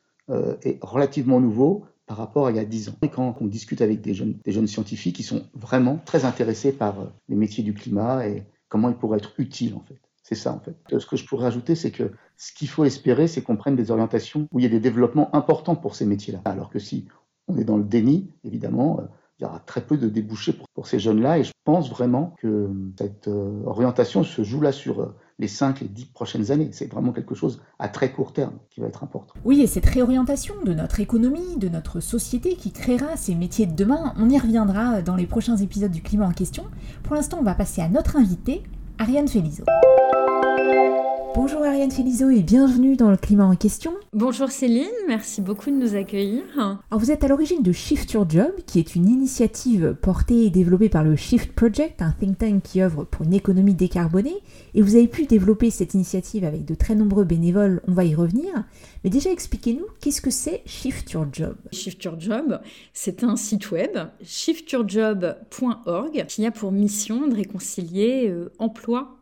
est 0.63 0.79
relativement 0.81 1.39
nouveau 1.39 1.85
par 2.07 2.17
rapport 2.17 2.47
à 2.47 2.51
il 2.51 2.57
y 2.57 2.59
a 2.59 2.65
10 2.65 2.89
ans. 2.89 2.95
Et 3.03 3.09
quand 3.09 3.37
on 3.39 3.45
discute 3.45 3.81
avec 3.81 4.01
des 4.01 4.13
jeunes, 4.13 4.37
des 4.43 4.51
jeunes 4.51 4.67
scientifiques, 4.67 5.15
qui 5.15 5.23
sont 5.23 5.43
vraiment 5.53 5.99
très 6.05 6.25
intéressés 6.25 6.73
par 6.73 6.95
les 7.29 7.35
métiers 7.35 7.63
du 7.63 7.73
climat 7.73 8.27
et 8.27 8.43
comment 8.67 8.89
ils 8.89 8.95
pourraient 8.95 9.19
être 9.19 9.33
utiles 9.37 9.75
en 9.75 9.79
fait. 9.81 9.99
C'est 10.23 10.35
ça 10.35 10.53
en 10.53 10.59
fait. 10.59 10.75
Ce 10.99 11.05
que 11.05 11.15
je 11.15 11.25
pourrais 11.25 11.47
ajouter, 11.47 11.75
c'est 11.75 11.91
que 11.91 12.11
ce 12.37 12.53
qu'il 12.53 12.67
faut 12.67 12.85
espérer, 12.85 13.27
c'est 13.27 13.41
qu'on 13.41 13.55
prenne 13.55 13.75
des 13.75 13.91
orientations 13.91 14.47
où 14.51 14.59
il 14.59 14.63
y 14.63 14.65
a 14.65 14.69
des 14.69 14.79
développements 14.79 15.33
importants 15.35 15.75
pour 15.75 15.95
ces 15.95 16.05
métiers-là. 16.05 16.41
Alors 16.45 16.69
que 16.69 16.79
si 16.79 17.07
on 17.47 17.57
est 17.57 17.63
dans 17.63 17.77
le 17.77 17.83
déni, 17.83 18.31
évidemment, 18.43 18.99
euh, 18.99 19.03
il 19.41 19.45
y 19.45 19.47
aura 19.47 19.59
très 19.59 19.81
peu 19.81 19.97
de 19.97 20.07
débouchés 20.07 20.53
pour, 20.53 20.85
ces 20.85 20.99
jeunes-là. 20.99 21.39
Et 21.39 21.43
je 21.43 21.51
pense 21.63 21.89
vraiment 21.89 22.35
que 22.41 22.69
cette 22.97 23.27
euh, 23.27 23.63
orientation 23.65 24.23
se 24.23 24.43
joue 24.43 24.61
là 24.61 24.71
sur 24.71 25.01
euh, 25.01 25.15
les 25.39 25.47
5, 25.47 25.81
les 25.81 25.87
10 25.87 26.05
prochaines 26.05 26.51
années. 26.51 26.69
C'est 26.71 26.91
vraiment 26.91 27.11
quelque 27.11 27.33
chose 27.33 27.61
à 27.79 27.89
très 27.89 28.11
court 28.11 28.33
terme 28.33 28.53
qui 28.69 28.81
va 28.81 28.87
être 28.87 29.03
important. 29.03 29.33
Oui, 29.43 29.61
et 29.61 29.67
cette 29.67 29.85
réorientation 29.87 30.53
de 30.63 30.73
notre 30.73 30.99
économie, 30.99 31.57
de 31.57 31.69
notre 31.69 31.99
société 32.01 32.55
qui 32.55 32.71
créera 32.71 33.17
ces 33.17 33.33
métiers 33.33 33.65
de 33.65 33.75
demain, 33.75 34.13
on 34.17 34.29
y 34.29 34.37
reviendra 34.37 35.01
dans 35.01 35.15
les 35.15 35.25
prochains 35.25 35.57
épisodes 35.57 35.91
du 35.91 36.03
climat 36.03 36.27
en 36.27 36.33
question. 36.33 36.65
Pour 37.03 37.15
l'instant, 37.15 37.37
on 37.39 37.43
va 37.43 37.55
passer 37.55 37.81
à 37.81 37.89
notre 37.89 38.17
invité, 38.17 38.61
Ariane 38.99 39.27
Felizo. 39.27 39.63
Bonjour 41.33 41.63
Ariane 41.63 41.91
Felizo 41.91 42.29
et 42.29 42.41
bienvenue 42.41 42.97
dans 42.97 43.09
le 43.09 43.15
climat 43.15 43.45
en 43.45 43.55
question. 43.55 43.93
Bonjour 44.11 44.49
Céline, 44.49 44.91
merci 45.07 45.39
beaucoup 45.39 45.69
de 45.69 45.75
nous 45.75 45.95
accueillir. 45.95 46.43
Alors 46.57 46.99
vous 46.99 47.09
êtes 47.09 47.23
à 47.23 47.29
l'origine 47.29 47.63
de 47.63 47.71
Shift 47.71 48.11
Your 48.11 48.29
Job, 48.29 48.51
qui 48.65 48.79
est 48.79 48.95
une 48.95 49.07
initiative 49.07 49.95
portée 50.01 50.43
et 50.45 50.49
développée 50.49 50.89
par 50.89 51.05
le 51.05 51.15
Shift 51.15 51.53
Project, 51.53 52.01
un 52.01 52.11
think 52.11 52.37
tank 52.37 52.63
qui 52.63 52.81
œuvre 52.81 53.05
pour 53.05 53.25
une 53.25 53.33
économie 53.33 53.73
décarbonée, 53.73 54.35
et 54.73 54.81
vous 54.81 54.95
avez 54.95 55.07
pu 55.07 55.25
développer 55.25 55.69
cette 55.69 55.93
initiative 55.93 56.43
avec 56.43 56.65
de 56.65 56.75
très 56.75 56.95
nombreux 56.95 57.23
bénévoles, 57.23 57.81
on 57.87 57.93
va 57.93 58.03
y 58.03 58.13
revenir. 58.13 58.65
Mais 59.05 59.09
déjà 59.09 59.31
expliquez-nous, 59.31 59.85
qu'est-ce 60.01 60.21
que 60.21 60.31
c'est 60.31 60.63
Shift 60.65 61.11
Your 61.11 61.27
Job? 61.31 61.55
Shift 61.71 62.03
Your 62.03 62.19
Job, 62.19 62.59
c'est 62.91 63.23
un 63.23 63.37
site 63.37 63.71
web, 63.71 63.97
shiftyourjob.org, 64.21 66.25
qui 66.27 66.45
a 66.45 66.51
pour 66.51 66.73
mission 66.73 67.27
de 67.27 67.35
réconcilier 67.35 68.27
euh, 68.27 68.51
emploi 68.59 69.20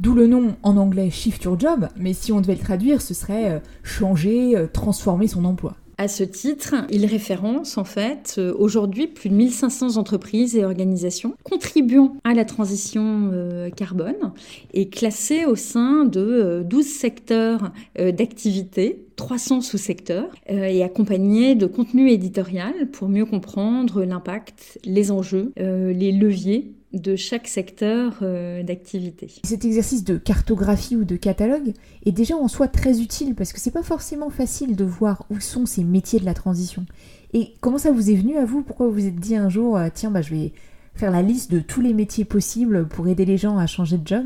D'où 0.00 0.14
le 0.14 0.26
nom 0.26 0.56
en 0.64 0.76
anglais 0.76 1.10
Shift 1.10 1.44
Your 1.44 1.60
Job, 1.60 1.88
mais 1.96 2.12
si 2.12 2.32
on 2.32 2.40
devait 2.40 2.56
le 2.56 2.60
traduire, 2.60 3.00
ce 3.00 3.14
serait 3.14 3.52
euh, 3.52 3.58
changer, 3.84 4.56
euh, 4.56 4.66
transformer 4.66 5.28
son 5.28 5.44
emploi. 5.44 5.76
À 5.96 6.08
ce 6.08 6.24
titre, 6.24 6.74
il 6.90 7.06
référence 7.06 7.78
en 7.78 7.84
fait 7.84 8.34
euh, 8.38 8.52
aujourd'hui 8.58 9.06
plus 9.06 9.28
de 9.28 9.36
1500 9.36 9.96
entreprises 9.96 10.56
et 10.56 10.64
organisations 10.64 11.36
contribuant 11.44 12.16
à 12.24 12.34
la 12.34 12.44
transition 12.44 13.30
carbone 13.76 14.32
et 14.74 14.88
classées 14.88 15.44
au 15.44 15.54
sein 15.54 16.04
de 16.04 16.64
12 16.68 16.84
secteurs 16.84 17.70
d'activité 17.96 19.07
300 19.18 19.60
sous-secteurs 19.60 20.30
et 20.48 20.82
accompagnés 20.82 21.54
de 21.54 21.66
contenu 21.66 22.10
éditorial 22.10 22.88
pour 22.90 23.08
mieux 23.08 23.26
comprendre 23.26 24.04
l'impact, 24.04 24.78
les 24.84 25.10
enjeux, 25.10 25.52
les 25.56 26.12
leviers 26.12 26.72
de 26.92 27.16
chaque 27.16 27.48
secteur 27.48 28.18
euh, 28.22 28.62
d'activité. 28.62 29.28
Cet 29.44 29.64
exercice 29.64 30.04
de 30.04 30.16
cartographie 30.16 30.96
ou 30.96 31.04
de 31.04 31.16
catalogue 31.16 31.74
est 32.06 32.12
déjà 32.12 32.36
en 32.36 32.48
soi 32.48 32.68
très 32.68 33.00
utile 33.00 33.34
parce 33.34 33.52
que 33.52 33.60
c'est 33.60 33.70
pas 33.70 33.82
forcément 33.82 34.30
facile 34.30 34.74
de 34.74 34.84
voir 34.84 35.26
où 35.30 35.38
sont 35.40 35.66
ces 35.66 35.84
métiers 35.84 36.18
de 36.18 36.24
la 36.24 36.34
transition. 36.34 36.86
Et 37.34 37.54
comment 37.60 37.78
ça 37.78 37.92
vous 37.92 38.10
est 38.10 38.14
venu 38.14 38.36
à 38.36 38.46
vous? 38.46 38.62
Pourquoi 38.62 38.86
vous 38.86 38.94
vous 38.94 39.06
êtes 39.06 39.16
dit 39.16 39.36
un 39.36 39.50
jour, 39.50 39.76
euh, 39.76 39.88
tiens, 39.92 40.10
bah, 40.10 40.22
je 40.22 40.34
vais 40.34 40.52
faire 40.98 41.10
la 41.10 41.22
liste 41.22 41.50
de 41.50 41.60
tous 41.60 41.80
les 41.80 41.94
métiers 41.94 42.24
possibles 42.24 42.86
pour 42.88 43.08
aider 43.08 43.24
les 43.24 43.38
gens 43.38 43.58
à 43.58 43.66
changer 43.66 43.98
de 43.98 44.06
job 44.06 44.24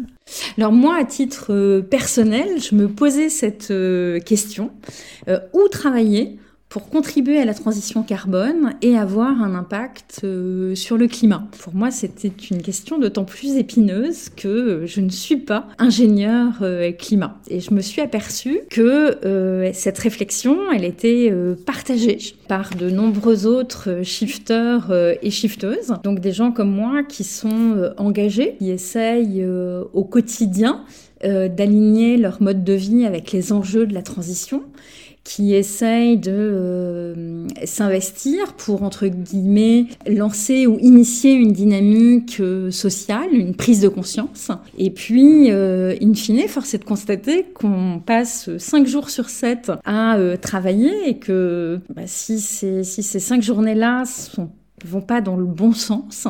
Alors 0.58 0.72
moi, 0.72 0.96
à 0.98 1.04
titre 1.04 1.52
euh, 1.52 1.82
personnel, 1.82 2.60
je 2.60 2.74
me 2.74 2.88
posais 2.88 3.28
cette 3.28 3.72
question. 4.24 4.70
où 5.52 5.68
travailler 5.68 6.38
pour 6.72 6.88
contribuer 6.88 7.38
à 7.38 7.44
la 7.44 7.52
transition 7.52 8.02
carbone 8.02 8.72
et 8.80 8.96
avoir 8.96 9.42
un 9.42 9.54
impact 9.54 10.22
euh, 10.24 10.74
sur 10.74 10.96
le 10.96 11.06
climat. 11.06 11.46
Pour 11.60 11.74
moi, 11.74 11.90
c'était 11.90 12.32
une 12.50 12.62
question 12.62 12.98
d'autant 12.98 13.26
plus 13.26 13.56
épineuse 13.56 14.30
que 14.30 14.84
je 14.86 15.02
ne 15.02 15.10
suis 15.10 15.36
pas 15.36 15.68
ingénieur 15.78 16.60
euh, 16.62 16.90
climat. 16.92 17.36
Et 17.48 17.60
je 17.60 17.74
me 17.74 17.82
suis 17.82 18.00
aperçue 18.00 18.60
que 18.70 19.18
euh, 19.26 19.70
cette 19.74 19.98
réflexion, 19.98 20.72
elle 20.72 20.86
était 20.86 21.30
partagée 21.66 22.16
par 22.48 22.70
de 22.74 22.88
nombreux 22.88 23.46
autres 23.46 24.00
shifters 24.02 24.90
et 25.20 25.30
shifteuses, 25.30 25.92
donc 26.02 26.20
des 26.20 26.32
gens 26.32 26.52
comme 26.52 26.70
moi 26.70 27.02
qui 27.02 27.24
sont 27.24 27.92
engagés, 27.98 28.56
qui 28.58 28.70
essayent 28.70 29.44
au 29.92 30.04
quotidien 30.04 30.84
d'aligner 31.22 32.16
leur 32.16 32.42
mode 32.42 32.64
de 32.64 32.72
vie 32.72 33.04
avec 33.04 33.30
les 33.32 33.52
enjeux 33.52 33.86
de 33.86 33.94
la 33.94 34.02
transition 34.02 34.62
qui 35.24 35.54
essayent 35.54 36.18
de 36.18 36.32
euh, 36.32 37.46
s'investir 37.64 38.54
pour, 38.54 38.82
entre 38.82 39.06
guillemets, 39.06 39.86
lancer 40.06 40.66
ou 40.66 40.78
initier 40.80 41.32
une 41.34 41.52
dynamique 41.52 42.38
euh, 42.40 42.70
sociale, 42.70 43.32
une 43.32 43.54
prise 43.54 43.80
de 43.80 43.88
conscience. 43.88 44.50
Et 44.78 44.90
puis, 44.90 45.50
euh, 45.50 45.94
in 46.02 46.14
fine, 46.14 46.48
force 46.48 46.74
est 46.74 46.78
de 46.78 46.84
constater 46.84 47.44
qu'on 47.54 48.00
passe 48.04 48.50
cinq 48.58 48.86
jours 48.86 49.10
sur 49.10 49.28
sept 49.28 49.70
à 49.84 50.18
travailler 50.40 51.08
et 51.08 51.18
que 51.18 51.80
bah, 51.94 52.02
si, 52.06 52.40
ces, 52.40 52.82
si 52.84 53.02
ces 53.02 53.20
cinq 53.20 53.42
journées-là 53.42 54.04
sont 54.04 54.50
vont 54.84 55.00
pas 55.00 55.20
dans 55.20 55.36
le 55.36 55.44
bon 55.44 55.72
sens. 55.72 56.26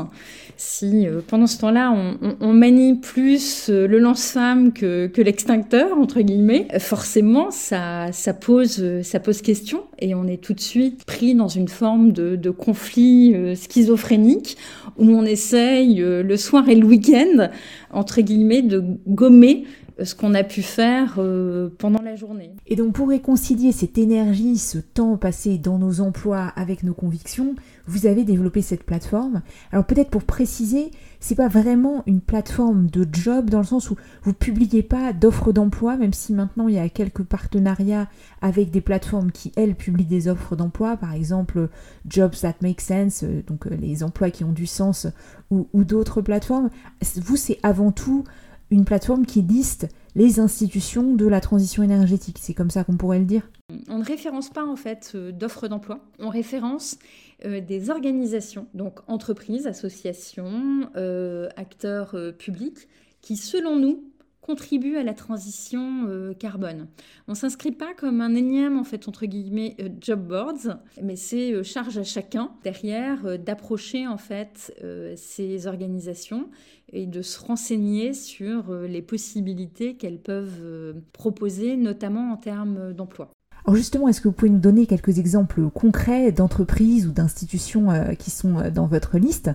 Si 0.56 1.06
euh, 1.06 1.21
pendant 1.26 1.47
ce 1.47 1.59
temps-là, 1.59 1.92
on, 2.40 2.52
manie 2.52 2.94
plus 2.94 3.68
euh, 3.68 3.87
le 3.87 3.99
lance-flamme 3.99 4.73
que, 4.73 5.11
l'extincteur, 5.16 5.99
entre 5.99 6.21
guillemets, 6.21 6.68
forcément, 6.78 7.50
ça, 7.50 8.12
ça, 8.12 8.35
pose, 8.35 9.02
ça 9.02 9.21
pose 9.21 9.42
question 9.42 9.85
et 9.99 10.14
on 10.14 10.26
est 10.26 10.42
tout 10.42 10.54
de 10.54 10.61
suite 10.61 11.04
pris 11.04 11.35
dans 11.35 11.49
une 11.49 11.68
forme 11.68 12.12
de, 12.12 12.50
conflit 12.50 13.35
euh, 13.35 13.54
schizophrénique 13.54 14.56
où 14.99 15.09
on 15.11 15.25
essaye 15.25 15.97
le 15.97 16.37
soir 16.37 16.68
et 16.68 16.75
le 16.75 16.87
week-end, 16.87 17.49
entre 17.90 18.21
guillemets, 18.21 18.62
de 18.62 18.85
gommer 19.06 19.64
ce 20.04 20.14
qu'on 20.14 20.35
a 20.35 20.44
pu 20.44 20.62
faire 20.62 21.16
euh, 21.18 21.68
pendant 21.78 22.02
la 22.02 22.16
journée. 22.16 22.54
Et 22.66 22.76
donc 22.76 22.94
pour 22.94 23.09
réconcilier 23.09 23.73
cette 23.73 23.99
énergie, 23.99 24.59
ce 24.59 24.78
temps 24.78 25.16
passé 25.16 25.59
dans 25.59 25.78
nos 25.78 26.00
emplois 26.00 26.52
avec 26.56 26.82
nos 26.82 26.94
convictions, 26.94 27.54
vous 27.87 28.06
avez 28.06 28.25
développé 28.25 28.62
cette 28.62 28.85
plateforme. 28.85 29.42
Alors 29.73 29.85
peut-être 29.85 30.11
pour 30.11 30.25
préciser, 30.25 30.90
c'est 31.21 31.35
pas 31.35 31.49
vraiment 31.49 32.02
une 32.06 32.21
plateforme 32.21 32.87
de 32.87 33.06
job 33.12 33.50
dans 33.50 33.59
le 33.59 33.64
sens 33.64 33.90
où 33.90 33.97
vous 34.23 34.32
publiez 34.32 34.82
pas 34.82 35.12
d'offres 35.12 35.52
d'emploi, 35.52 35.97
même 35.97 36.12
si 36.12 36.32
maintenant 36.32 36.68
il 36.68 36.75
y 36.75 36.78
a 36.78 36.88
quelques 36.88 37.25
partenariats 37.25 38.09
avec 38.40 38.71
des 38.71 38.80
plateformes 38.80 39.32
qui 39.32 39.52
elles 39.56 39.75
publient 39.75 40.04
des 40.04 40.28
offres 40.28 40.56
d'emploi, 40.56 40.97
par 40.97 41.12
exemple 41.12 41.68
Jobs 42.09 42.35
That 42.40 42.56
Make 42.62 42.80
Sense, 42.80 43.25
euh, 43.25 43.42
donc 43.47 43.66
euh, 43.66 43.76
les 43.80 44.02
emplois 44.02 44.30
qui 44.30 44.44
ont 44.44 44.52
du 44.52 44.66
sens, 44.66 45.06
ou, 45.50 45.68
ou 45.73 45.85
d'autres 45.85 46.21
plateformes. 46.21 46.71
Vous 47.16 47.37
c'est 47.37 47.59
avant 47.62 47.92
tout 47.92 48.25
une 48.73 48.87
plateforme 48.87 49.26
qui 49.26 49.43
liste 49.43 49.87
les 50.14 50.41
institutions 50.41 51.14
de 51.14 51.26
la 51.26 51.41
transition 51.41 51.83
énergétique. 51.83 52.38
C'est 52.41 52.55
comme 52.55 52.71
ça 52.71 52.85
qu'on 52.85 52.97
pourrait 52.97 53.19
le 53.19 53.26
dire 53.26 53.50
On 53.88 53.99
ne 53.99 54.05
référence 54.05 54.49
pas 54.49 54.64
en 54.64 54.76
fait 54.76 55.12
euh, 55.14 55.31
d'offres 55.31 55.69
d'emploi, 55.69 56.00
on 56.19 56.31
référence 56.31 56.99
euh, 57.45 57.61
des 57.61 57.91
organisations, 57.91 58.67
donc 58.73 59.00
entreprises, 59.09 59.67
associations, 59.67 60.88
euh, 60.97 61.49
acteurs 61.57 62.17
publics, 62.38 62.88
qui 63.21 63.37
selon 63.37 63.76
nous 63.76 64.02
contribuent 64.43 64.97
à 64.97 65.03
la 65.03 65.15
transition 65.15 66.35
carbone. 66.39 66.89
On 67.29 67.35
s'inscrit 67.35 67.73
pas 67.73 67.95
comme 67.95 68.21
un 68.21 68.35
énième 68.35 68.77
en 68.77 68.85
fait 68.85 69.09
entre 69.09 69.25
guillemets 69.25 69.77
job 70.01 70.27
boards, 70.27 70.79
mais 71.01 71.17
c'est 71.17 71.63
charge 71.63 71.97
à 71.97 72.03
chacun 72.03 72.51
derrière 72.65 73.39
d'approcher 73.39 74.07
en 74.07 74.19
fait 74.19 74.75
ces 75.17 75.67
organisations 75.67 76.49
et 76.93 77.07
de 77.07 77.23
se 77.23 77.41
renseigner 77.41 78.13
sur 78.13 78.71
euh, 78.71 78.87
les 78.87 79.03
possibilités 79.03 79.97
qu'elles 79.97 80.21
peuvent 80.21 80.61
euh, 80.61 80.93
proposer, 81.13 81.77
notamment 81.77 82.33
en 82.33 82.37
termes 82.37 82.93
d'emploi. 82.93 83.31
Alors 83.65 83.77
justement, 83.77 84.09
est-ce 84.09 84.21
que 84.21 84.29
vous 84.29 84.35
pouvez 84.35 84.51
nous 84.51 84.59
donner 84.59 84.87
quelques 84.87 85.19
exemples 85.19 85.71
concrets 85.71 86.33
d'entreprises 86.33 87.07
ou 87.07 87.13
d'institutions 87.13 87.91
euh, 87.91 88.15
qui 88.15 88.31
sont 88.31 88.71
dans 88.71 88.87
votre 88.87 89.19
liste? 89.19 89.51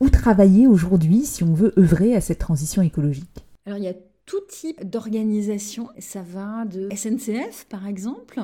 Où 0.00 0.10
travailler 0.10 0.66
aujourd'hui 0.66 1.24
si 1.24 1.44
on 1.44 1.54
veut 1.54 1.72
œuvrer 1.78 2.14
à 2.14 2.20
cette 2.20 2.40
transition 2.40 2.82
écologique? 2.82 3.46
Alors 3.66 3.78
il 3.78 3.84
y 3.84 3.88
a 3.88 3.94
tout 4.26 4.40
type 4.48 4.88
d'organisation. 4.88 5.88
Ça 5.98 6.22
va 6.22 6.64
de 6.64 6.88
SNCF 6.94 7.66
par 7.68 7.86
exemple, 7.86 8.40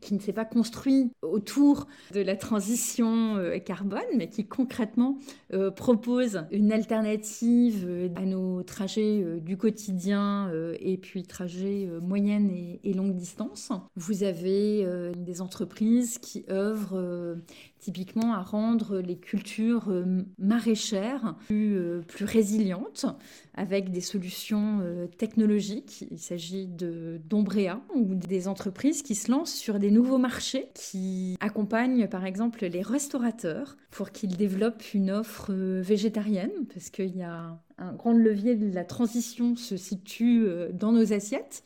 qui 0.00 0.14
ne 0.14 0.20
s'est 0.20 0.32
pas 0.32 0.44
construit 0.44 1.10
autour 1.22 1.88
de 2.14 2.20
la 2.20 2.36
transition 2.36 3.36
carbone, 3.64 4.00
mais 4.16 4.28
qui 4.28 4.46
concrètement 4.46 5.18
propose 5.74 6.44
une 6.52 6.70
alternative 6.70 8.12
à 8.14 8.24
nos 8.24 8.62
trajets 8.62 9.40
du 9.40 9.56
quotidien 9.56 10.52
et 10.78 10.96
puis 10.98 11.24
trajets 11.24 11.88
moyenne 12.00 12.48
et, 12.50 12.80
et 12.84 12.94
longue 12.94 13.16
distance. 13.16 13.72
Vous 13.96 14.22
avez 14.22 14.86
des 15.16 15.40
entreprises 15.40 16.18
qui 16.18 16.44
œuvrent 16.48 17.36
typiquement 17.86 18.34
à 18.34 18.42
rendre 18.42 18.98
les 18.98 19.16
cultures 19.16 19.90
euh, 19.90 20.24
maraîchères 20.40 21.36
plus, 21.46 21.76
euh, 21.76 22.00
plus 22.00 22.24
résilientes 22.24 23.06
avec 23.54 23.92
des 23.92 24.00
solutions 24.00 24.80
euh, 24.82 25.06
technologiques. 25.06 26.04
Il 26.10 26.18
s'agit 26.18 26.66
d'Ombrea 26.66 27.80
ou 27.94 28.16
des 28.16 28.48
entreprises 28.48 29.04
qui 29.04 29.14
se 29.14 29.30
lancent 29.30 29.54
sur 29.54 29.78
des 29.78 29.92
nouveaux 29.92 30.18
marchés, 30.18 30.66
qui 30.74 31.36
accompagnent 31.38 32.08
par 32.08 32.26
exemple 32.26 32.66
les 32.66 32.82
restaurateurs 32.82 33.76
pour 33.92 34.10
qu'ils 34.10 34.36
développent 34.36 34.92
une 34.92 35.12
offre 35.12 35.52
végétarienne, 35.52 36.66
parce 36.74 36.90
qu'il 36.90 37.16
y 37.16 37.22
a 37.22 37.56
un 37.78 37.92
grand 37.92 38.14
levier 38.14 38.56
de 38.56 38.74
la 38.74 38.84
transition 38.84 39.54
se 39.54 39.76
situe 39.76 40.48
dans 40.72 40.90
nos 40.90 41.12
assiettes 41.12 41.62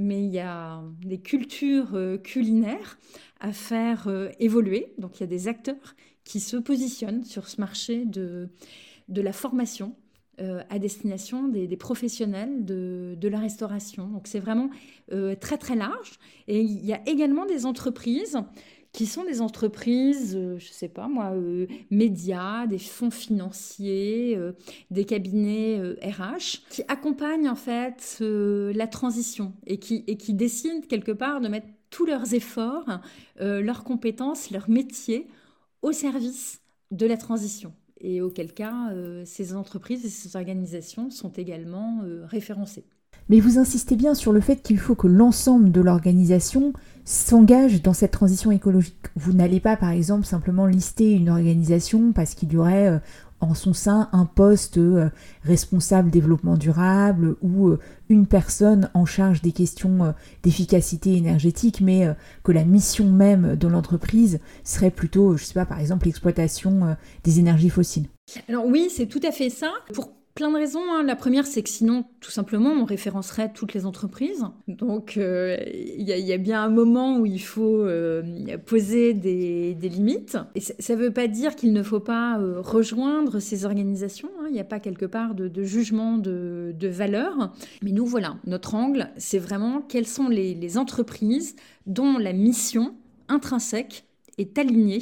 mais 0.00 0.22
il 0.22 0.30
y 0.30 0.38
a 0.38 0.80
des 1.04 1.18
cultures 1.18 1.98
culinaires 2.22 2.98
à 3.40 3.52
faire 3.52 4.08
euh, 4.08 4.28
évoluer. 4.38 4.92
Donc 4.98 5.18
il 5.18 5.20
y 5.20 5.24
a 5.24 5.28
des 5.28 5.48
acteurs 5.48 5.94
qui 6.24 6.40
se 6.40 6.56
positionnent 6.56 7.24
sur 7.24 7.48
ce 7.48 7.60
marché 7.60 8.04
de, 8.04 8.48
de 9.08 9.22
la 9.22 9.32
formation 9.32 9.94
euh, 10.40 10.62
à 10.70 10.78
destination 10.78 11.48
des, 11.48 11.76
professionnels 11.76 12.64
de, 12.64 13.14
de, 13.16 13.28
la 13.28 13.38
restauration. 13.38 14.08
Donc 14.08 14.26
c'est 14.26 14.40
vraiment 14.40 14.70
euh, 15.12 15.34
très 15.34 15.58
très 15.58 15.76
large. 15.76 16.18
Et 16.46 16.60
il 16.60 16.84
y 16.84 16.92
a 16.92 17.00
également 17.06 17.46
des 17.46 17.66
entreprises 17.66 18.38
qui 18.92 19.04
sont 19.04 19.24
des 19.24 19.42
entreprises, 19.42 20.32
je 20.32 20.54
ne 20.54 20.58
sais 20.58 20.88
pas 20.88 21.08
moi, 21.08 21.34
médias, 21.90 22.66
des 22.66 22.78
fonds 22.78 23.10
financiers, 23.10 24.36
des 24.90 25.04
cabinets 25.04 25.78
RH, 26.02 26.62
qui 26.70 26.82
accompagnent 26.88 27.50
en 27.50 27.54
fait 27.54 28.16
la 28.20 28.86
transition 28.86 29.52
et 29.66 29.78
qui, 29.78 30.04
et 30.06 30.16
qui 30.16 30.32
décident 30.32 30.80
quelque 30.88 31.12
part 31.12 31.42
de 31.42 31.48
mettre 31.48 31.68
tous 31.90 32.06
leurs 32.06 32.34
efforts, 32.34 33.00
euh, 33.40 33.60
leurs 33.60 33.84
compétences, 33.84 34.50
leur 34.50 34.68
métier 34.68 35.28
au 35.82 35.92
service 35.92 36.60
de 36.90 37.06
la 37.06 37.16
transition. 37.16 37.72
Et 38.00 38.20
auquel 38.20 38.52
cas, 38.52 38.90
euh, 38.92 39.24
ces 39.24 39.54
entreprises 39.54 40.04
et 40.04 40.08
ces 40.08 40.36
organisations 40.36 41.10
sont 41.10 41.32
également 41.32 42.00
euh, 42.04 42.24
référencées. 42.26 42.84
Mais 43.28 43.40
vous 43.40 43.58
insistez 43.58 43.96
bien 43.96 44.14
sur 44.14 44.32
le 44.32 44.40
fait 44.40 44.62
qu'il 44.62 44.78
faut 44.78 44.94
que 44.94 45.06
l'ensemble 45.06 45.70
de 45.70 45.80
l'organisation 45.80 46.72
s'engage 47.04 47.82
dans 47.82 47.92
cette 47.92 48.12
transition 48.12 48.50
écologique. 48.50 49.06
Vous 49.16 49.32
n'allez 49.32 49.60
pas, 49.60 49.76
par 49.76 49.90
exemple, 49.90 50.24
simplement 50.24 50.66
lister 50.66 51.12
une 51.12 51.28
organisation 51.28 52.12
parce 52.12 52.34
qu'il 52.34 52.52
y 52.52 52.56
aurait 52.56 53.02
en 53.40 53.54
son 53.54 53.72
sein 53.72 54.08
un 54.12 54.24
poste 54.24 54.78
euh, 54.78 55.10
responsable 55.42 56.10
développement 56.10 56.56
durable 56.56 57.36
ou 57.42 57.68
euh, 57.68 57.78
une 58.08 58.26
personne 58.26 58.90
en 58.94 59.06
charge 59.06 59.42
des 59.42 59.52
questions 59.52 60.04
euh, 60.04 60.12
d'efficacité 60.42 61.16
énergétique, 61.16 61.80
mais 61.80 62.08
que 62.42 62.52
la 62.52 62.64
mission 62.64 63.10
même 63.10 63.56
de 63.56 63.68
l'entreprise 63.68 64.40
serait 64.64 64.90
plutôt, 64.90 65.36
je 65.36 65.44
sais 65.44 65.54
pas, 65.54 65.66
par 65.66 65.80
exemple, 65.80 66.06
l'exploitation 66.06 66.96
des 67.24 67.38
énergies 67.38 67.70
fossiles. 67.70 68.08
Alors 68.48 68.66
oui, 68.66 68.88
c'est 68.94 69.06
tout 69.06 69.20
à 69.22 69.32
fait 69.32 69.50
ça. 69.50 69.72
Pour 69.92 70.17
plein 70.38 70.52
de 70.52 70.56
raisons. 70.56 70.84
Hein. 70.92 71.02
La 71.02 71.16
première, 71.16 71.48
c'est 71.48 71.64
que 71.64 71.68
sinon, 71.68 72.04
tout 72.20 72.30
simplement, 72.30 72.70
on 72.70 72.84
référencerait 72.84 73.52
toutes 73.52 73.74
les 73.74 73.86
entreprises. 73.86 74.44
Donc, 74.68 75.16
euh, 75.16 75.56
il 75.74 76.08
y, 76.08 76.32
a 76.32 76.38
bien 76.38 76.62
un 76.62 76.68
moment 76.68 77.18
où 77.18 77.26
il 77.26 77.42
faut 77.42 77.82
euh, 77.82 78.22
poser 78.64 79.14
des, 79.14 79.74
limites. 79.82 80.38
Et 80.54 80.60
ça 80.60 80.94
ne 80.94 81.00
veut 81.00 81.10
pas 81.10 81.26
dire 81.26 81.56
qu'il 81.56 81.72
ne 81.72 81.82
faut 81.82 81.98
pas 81.98 82.38
euh, 82.38 82.60
rejoindre 82.60 83.40
ces 83.40 83.64
organisations. 83.64 84.30
Hein. 84.38 84.44
Il 84.46 84.52
n'y 84.52 84.60
a 84.60 84.64
pas 84.64 84.78
quelque 84.78 85.06
part 85.06 85.34
de, 85.34 85.64
jugement 85.64 86.18
de, 86.18 86.72
valeur. 86.80 87.52
Mais 87.82 87.90
nous, 87.90 88.06
voilà, 88.06 88.36
notre 88.46 88.76
angle, 88.76 89.10
c'est 89.16 89.40
vraiment 89.40 89.80
quelles 89.80 90.06
sont 90.06 90.28
les, 90.28 90.78
entreprises 90.78 91.56
dont 91.86 92.16
la 92.16 92.32
mission 92.32 92.94
intrinsèque 93.26 94.04
est 94.36 94.56
alignée 94.56 95.00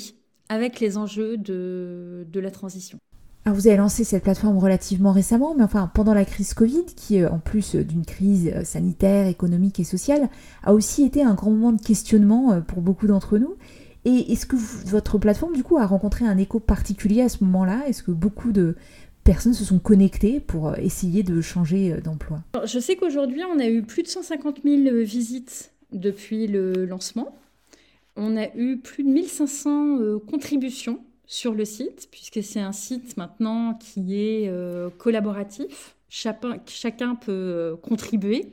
avec 0.48 0.80
les 0.80 0.96
enjeux 0.96 1.36
de 1.36 2.40
la 2.40 2.50
transition. 2.50 2.98
Alors 3.46 3.54
vous 3.54 3.68
avez 3.68 3.76
lancé 3.76 4.02
cette 4.02 4.24
plateforme 4.24 4.58
relativement 4.58 5.12
récemment, 5.12 5.54
mais 5.54 5.62
enfin 5.62 5.88
pendant 5.94 6.14
la 6.14 6.24
crise 6.24 6.52
Covid, 6.52 6.84
qui 6.96 7.22
euh, 7.22 7.30
en 7.30 7.38
plus 7.38 7.76
euh, 7.76 7.84
d'une 7.84 8.04
crise 8.04 8.50
euh, 8.52 8.64
sanitaire, 8.64 9.28
économique 9.28 9.78
et 9.78 9.84
sociale, 9.84 10.28
a 10.64 10.74
aussi 10.74 11.04
été 11.04 11.22
un 11.22 11.34
grand 11.34 11.52
moment 11.52 11.70
de 11.70 11.80
questionnement 11.80 12.60
pour 12.62 12.82
beaucoup 12.82 13.06
d'entre 13.06 13.38
nous. 13.38 13.54
Et 14.04 14.32
est-ce 14.32 14.46
que 14.46 14.56
votre 14.56 15.18
plateforme 15.18 15.54
du 15.54 15.62
coup 15.62 15.76
a 15.78 15.86
rencontré 15.86 16.24
un 16.26 16.38
écho 16.38 16.58
particulier 16.58 17.22
à 17.22 17.28
ce 17.28 17.44
moment-là? 17.44 17.84
Est-ce 17.86 18.02
que 18.02 18.10
beaucoup 18.10 18.50
de 18.50 18.74
personnes 19.22 19.54
se 19.54 19.64
sont 19.64 19.78
connectées 19.78 20.40
pour 20.40 20.76
essayer 20.76 21.22
de 21.22 21.40
changer 21.40 22.00
d'emploi? 22.02 22.40
Je 22.64 22.80
sais 22.80 22.96
qu'aujourd'hui 22.96 23.42
on 23.44 23.60
a 23.60 23.68
eu 23.68 23.82
plus 23.82 24.02
de 24.02 24.08
150 24.08 24.62
000 24.64 25.04
visites 25.04 25.70
depuis 25.92 26.48
le 26.48 26.84
lancement. 26.84 27.36
On 28.16 28.36
a 28.36 28.48
eu 28.56 28.78
plus 28.78 29.04
de 29.04 29.08
1500 29.08 30.18
contributions 30.28 30.98
sur 31.26 31.54
le 31.54 31.64
site, 31.64 32.08
puisque 32.10 32.42
c'est 32.42 32.60
un 32.60 32.72
site 32.72 33.16
maintenant 33.16 33.74
qui 33.74 34.16
est 34.16 34.48
euh, 34.48 34.88
collaboratif. 34.96 35.96
Chacun, 36.08 37.14
peut 37.16 37.32
euh, 37.32 37.76
contribuer. 37.76 38.46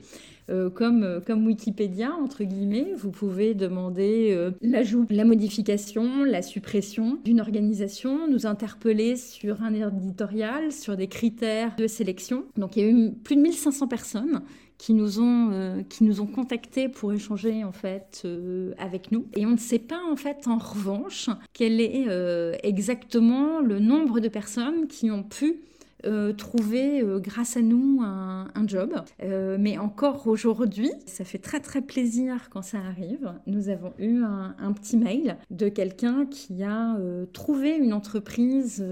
Euh, 0.50 0.70
comme, 0.70 1.22
comme 1.26 1.46
Wikipédia, 1.46 2.12
entre 2.22 2.44
guillemets, 2.44 2.92
vous 2.98 3.12
pouvez 3.12 3.54
demander 3.54 4.52
l'ajout, 4.62 5.06
la 5.10 5.24
modification, 5.24 6.26
la 6.26 6.42
suppression 6.42 7.18
d'une 7.24 7.40
organisation, 7.40 8.28
nous 8.28 8.46
interpeller 8.46 9.16
sur 9.16 9.62
un 9.64 9.74
éditorial, 9.74 10.74
sur 10.74 10.98
des 10.98 11.08
critères 11.08 11.76
de 11.78 11.88
sélection. 11.88 12.44
Donc 12.58 12.76
il 12.76 12.84
y 12.84 12.86
a 12.86 12.90
eu 12.90 13.12
plus 13.14 13.38
de 13.38 13.42
1500 13.42 13.88
personnes 13.88 14.42
qui 14.84 14.94
nous 14.94 15.22
ont 15.22 15.52
euh, 15.54 15.82
qui 15.88 16.04
nous 16.04 16.20
ont 16.20 16.26
contactés 16.26 16.90
pour 16.90 17.14
échanger 17.14 17.64
en 17.64 17.72
fait 17.72 18.24
euh, 18.26 18.74
avec 18.78 19.14
nous. 19.14 19.28
Et 19.34 19.46
on 19.46 19.52
ne 19.52 19.58
sait 19.58 19.80
pas 19.80 20.02
en 20.12 20.18
fait 20.18 20.46
en 20.46 20.58
revanche 20.58 21.30
quel 21.54 21.80
est 21.80 22.04
euh, 22.10 22.54
exactement 22.64 23.62
le 23.62 23.80
nombre 23.80 24.20
de 24.20 24.28
personnes 24.28 24.88
qui 24.88 25.10
ont 25.10 25.24
pu 25.24 25.62
euh, 26.06 26.34
trouver 26.34 27.02
euh, 27.02 27.20
grâce 27.20 27.56
à 27.58 27.62
nous 27.62 28.02
un, 28.02 28.48
job. 28.66 28.94
Euh, 29.22 29.58
mais 29.60 29.78
encore 29.78 30.28
aujourd'hui, 30.28 30.92
ça 31.06 31.26
fait 31.26 31.38
très 31.38 31.60
très 31.60 31.82
plaisir 31.82 32.50
quand 32.50 32.62
ça 32.62 32.78
arrive. 32.80 33.34
Nous 33.46 33.68
avons 33.68 33.94
eu 34.00 34.24
un, 34.24 34.72
petit 34.74 34.96
mail 34.96 35.38
de 35.50 35.68
quelqu'un 35.68 36.26
qui 36.26 36.64
a 36.64 36.98
trouvé 37.34 37.76
une 37.76 37.94
entreprise 37.94 38.84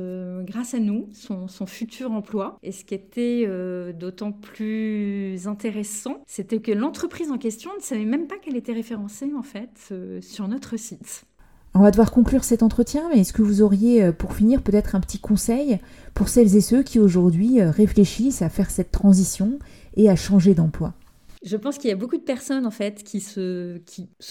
grâce 0.41 0.73
à 0.73 0.79
nous, 0.79 1.07
son, 1.13 1.47
son, 1.47 1.65
futur 1.65 2.11
emploi. 2.11 2.57
Et 2.63 2.73
ce 2.73 2.83
qui 2.83 2.93
était 2.93 3.47
d'autant 3.93 4.33
plus 4.33 5.47
intéressant, 5.47 6.21
c'était 6.27 6.59
que 6.59 6.71
l'entreprise 6.71 7.31
en 7.31 7.37
question 7.37 7.71
ne 7.77 7.81
savait 7.81 8.05
même 8.05 8.27
pas 8.27 8.37
qu'elle 8.37 8.57
était 8.57 8.73
référencée 8.73 9.31
en 9.33 9.43
fait 9.43 9.93
sur 10.21 10.49
notre 10.49 10.77
site. 10.77 11.25
On 11.73 11.79
va 11.79 11.91
devoir 11.91 12.11
conclure 12.11 12.43
cet 12.43 12.63
entretien, 12.63 13.09
mais 13.09 13.21
est-ce 13.21 13.31
que 13.31 13.41
vous 13.41 13.61
auriez, 13.61 14.03
euh, 14.03 14.11
pour 14.11 14.33
finir, 14.33 14.61
peut-être 14.61 14.93
un 14.93 14.99
petit 14.99 15.19
conseil 15.19 15.79
pour 16.13 16.27
celles 16.27 16.55
et 16.57 16.61
ceux 16.61 16.83
qui 16.83 16.99
aujourd'hui 16.99 17.61
euh, 17.61 17.71
réfléchissent 17.71 18.41
à 18.41 18.49
faire 18.49 18.69
cette 18.69 18.91
transition 18.91 19.57
et 19.95 20.09
à 20.09 20.17
changer 20.17 20.53
d'emploi? 20.53 20.93
Je 21.43 21.55
pense 21.55 21.77
qu'il 21.77 21.89
y 21.89 21.93
a 21.93 21.95
beaucoup 21.95 22.17
de 22.17 22.23
personnes 22.23 22.65
en 22.65 22.71
fait 22.71 23.03
qui 23.03 23.21
se, 23.21 23.79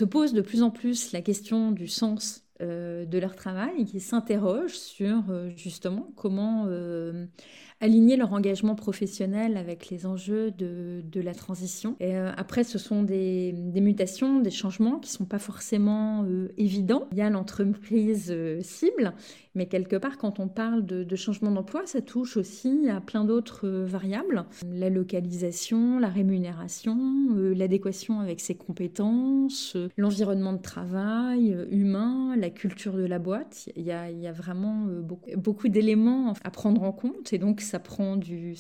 posent 0.05 0.35
de 0.35 0.42
plus 0.42 0.62
en 0.62 0.70
plus 0.70 1.12
la 1.12 1.22
question 1.22 1.72
du 1.72 1.88
sens 1.88 2.44
euh, 2.61 3.07
de 3.07 3.18
leur 3.18 3.35
travail 3.35 3.72
et 3.81 3.85
qui 3.85 4.00
s'interrogent 4.00 4.79
sur 4.79 5.22
justement 5.57 6.12
comment 6.16 6.66
aligner 7.80 8.16
leur 8.16 8.32
engagement 8.32 8.74
professionnel 8.74 9.56
avec 9.56 9.88
les 9.88 10.06
enjeux 10.06 10.50
de, 10.50 11.20
la 11.20 11.34
transition. 11.34 11.96
Et 12.00 12.16
euh, 12.16 12.30
après, 12.36 12.64
ce 12.64 12.78
sont 12.78 13.02
des, 13.02 13.52
mutations, 13.74 14.40
des 14.40 14.50
changements 14.50 14.98
qui 14.98 15.10
ne 15.10 15.16
sont 15.18 15.24
pas 15.24 15.38
forcément 15.38 16.24
euh, 16.24 16.48
évidents. 16.56 17.08
Il 17.12 17.18
y 17.18 17.22
a 17.22 17.28
l'entreprise 17.28 18.28
euh, 18.30 18.60
cible, 18.62 19.12
mais 19.54 19.66
quelque 19.66 19.96
part, 19.96 20.16
quand 20.16 20.40
on 20.40 20.48
parle 20.48 20.86
de, 20.86 21.04
de 21.04 21.16
changement 21.16 21.50
d'emploi, 21.50 21.82
ça 21.84 22.00
touche 22.00 22.36
aussi 22.36 22.88
à 22.88 23.00
plein 23.00 23.24
d'autres 23.24 23.68
variables. 23.68 24.44
La 24.72 24.88
localisation, 24.88 25.98
la 25.98 26.08
rémunération, 26.08 26.96
l'adéquation 27.54 28.20
avec 28.20 28.40
ses 28.40 28.54
compétences, 28.54 29.76
l'environnement 29.96 30.52
de 30.52 30.62
travail 30.62 31.56
humain, 31.70 32.34
la 32.36 32.50
culture 32.50 32.94
de 32.94 33.04
la 33.04 33.18
boîte. 33.18 33.68
Il 33.76 33.82
y 33.82 33.92
a, 33.92 34.10
il 34.10 34.20
y 34.20 34.26
a 34.26 34.32
vraiment 34.32 34.86
beaucoup, 35.02 35.30
beaucoup 35.36 35.68
d'éléments 35.68 36.34
à 36.44 36.50
prendre 36.50 36.82
en 36.82 36.92
compte. 36.92 37.32
Et 37.32 37.38
donc, 37.38 37.60
ça 37.70 37.78
prend 37.78 38.16
du, 38.16 38.56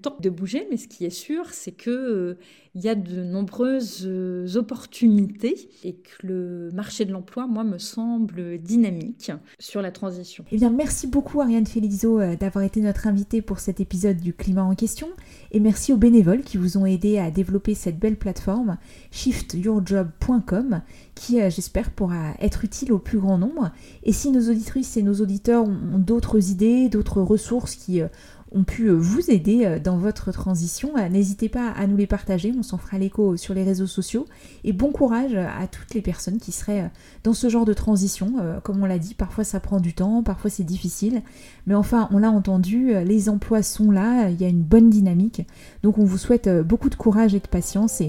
temps 0.00 0.16
de 0.20 0.30
bouger, 0.30 0.66
mais 0.70 0.76
ce 0.76 0.88
qui 0.88 1.04
est 1.04 1.10
sûr, 1.10 1.50
c'est 1.50 1.72
que 1.72 1.90
euh, 1.90 2.38
il 2.74 2.84
y 2.84 2.88
a 2.88 2.94
de 2.94 3.22
nombreuses 3.22 4.08
opportunités 4.56 5.68
et 5.84 5.94
que 5.94 6.26
le 6.26 6.70
marché 6.72 7.04
de 7.04 7.12
l'emploi, 7.12 7.46
moi, 7.46 7.64
me 7.64 7.78
semble 7.78 8.58
dynamique 8.58 9.30
sur 9.58 9.80
la 9.82 9.90
transition. 9.90 10.44
Eh 10.50 10.56
bien, 10.56 10.70
merci 10.70 11.06
beaucoup 11.06 11.40
Ariane 11.40 11.66
Felizo 11.66 12.20
d'avoir 12.36 12.64
été 12.64 12.80
notre 12.80 13.06
invitée 13.06 13.42
pour 13.42 13.60
cet 13.60 13.80
épisode 13.80 14.16
du 14.18 14.32
climat 14.32 14.64
en 14.64 14.74
question 14.74 15.08
et 15.52 15.60
merci 15.60 15.92
aux 15.92 15.96
bénévoles 15.96 16.42
qui 16.42 16.56
vous 16.56 16.78
ont 16.78 16.86
aidé 16.86 17.18
à 17.18 17.30
développer 17.30 17.74
cette 17.74 17.98
belle 17.98 18.16
plateforme 18.16 18.76
shiftyourjob.com 19.10 20.82
qui, 21.14 21.40
euh, 21.40 21.50
j'espère, 21.50 21.90
pourra 21.90 22.34
être 22.40 22.64
utile 22.64 22.92
au 22.92 22.98
plus 22.98 23.18
grand 23.18 23.38
nombre. 23.38 23.70
Et 24.02 24.12
si 24.12 24.30
nos 24.30 24.50
auditrices 24.50 24.96
et 24.96 25.02
nos 25.02 25.14
auditeurs 25.14 25.64
ont 25.64 25.98
d'autres 25.98 26.50
idées, 26.50 26.88
d'autres 26.88 27.20
ressources 27.20 27.76
qui 27.76 28.00
euh, 28.00 28.08
ont 28.54 28.64
pu 28.64 28.86
euh, 28.86 28.94
vous 28.94 29.30
aider 29.30 29.64
euh, 29.64 29.78
dans 29.78 29.98
votre 29.98 30.32
transition. 30.32 30.96
Euh, 30.96 31.08
n'hésitez 31.08 31.48
pas 31.48 31.70
à 31.70 31.86
nous 31.86 31.96
les 31.96 32.06
partager, 32.06 32.52
s'en 32.64 32.78
fera 32.78 32.98
l'écho 32.98 33.36
sur 33.36 33.54
les 33.54 33.62
réseaux 33.62 33.86
sociaux. 33.86 34.26
Et 34.64 34.72
bon 34.72 34.90
courage 34.90 35.34
à 35.34 35.66
toutes 35.68 35.94
les 35.94 36.02
personnes 36.02 36.38
qui 36.38 36.50
seraient 36.50 36.90
dans 37.22 37.34
ce 37.34 37.48
genre 37.48 37.64
de 37.64 37.72
transition. 37.72 38.32
Comme 38.64 38.82
on 38.82 38.86
l'a 38.86 38.98
dit, 38.98 39.14
parfois 39.14 39.44
ça 39.44 39.60
prend 39.60 39.78
du 39.78 39.94
temps, 39.94 40.22
parfois 40.22 40.50
c'est 40.50 40.64
difficile. 40.64 41.22
Mais 41.66 41.74
enfin, 41.74 42.08
on 42.10 42.18
l'a 42.18 42.30
entendu, 42.30 42.92
les 43.04 43.28
emplois 43.28 43.62
sont 43.62 43.90
là, 43.90 44.30
il 44.30 44.40
y 44.40 44.44
a 44.44 44.48
une 44.48 44.62
bonne 44.62 44.90
dynamique. 44.90 45.46
Donc 45.82 45.98
on 45.98 46.04
vous 46.04 46.18
souhaite 46.18 46.48
beaucoup 46.48 46.90
de 46.90 46.96
courage 46.96 47.34
et 47.34 47.40
de 47.40 47.46
patience. 47.46 48.02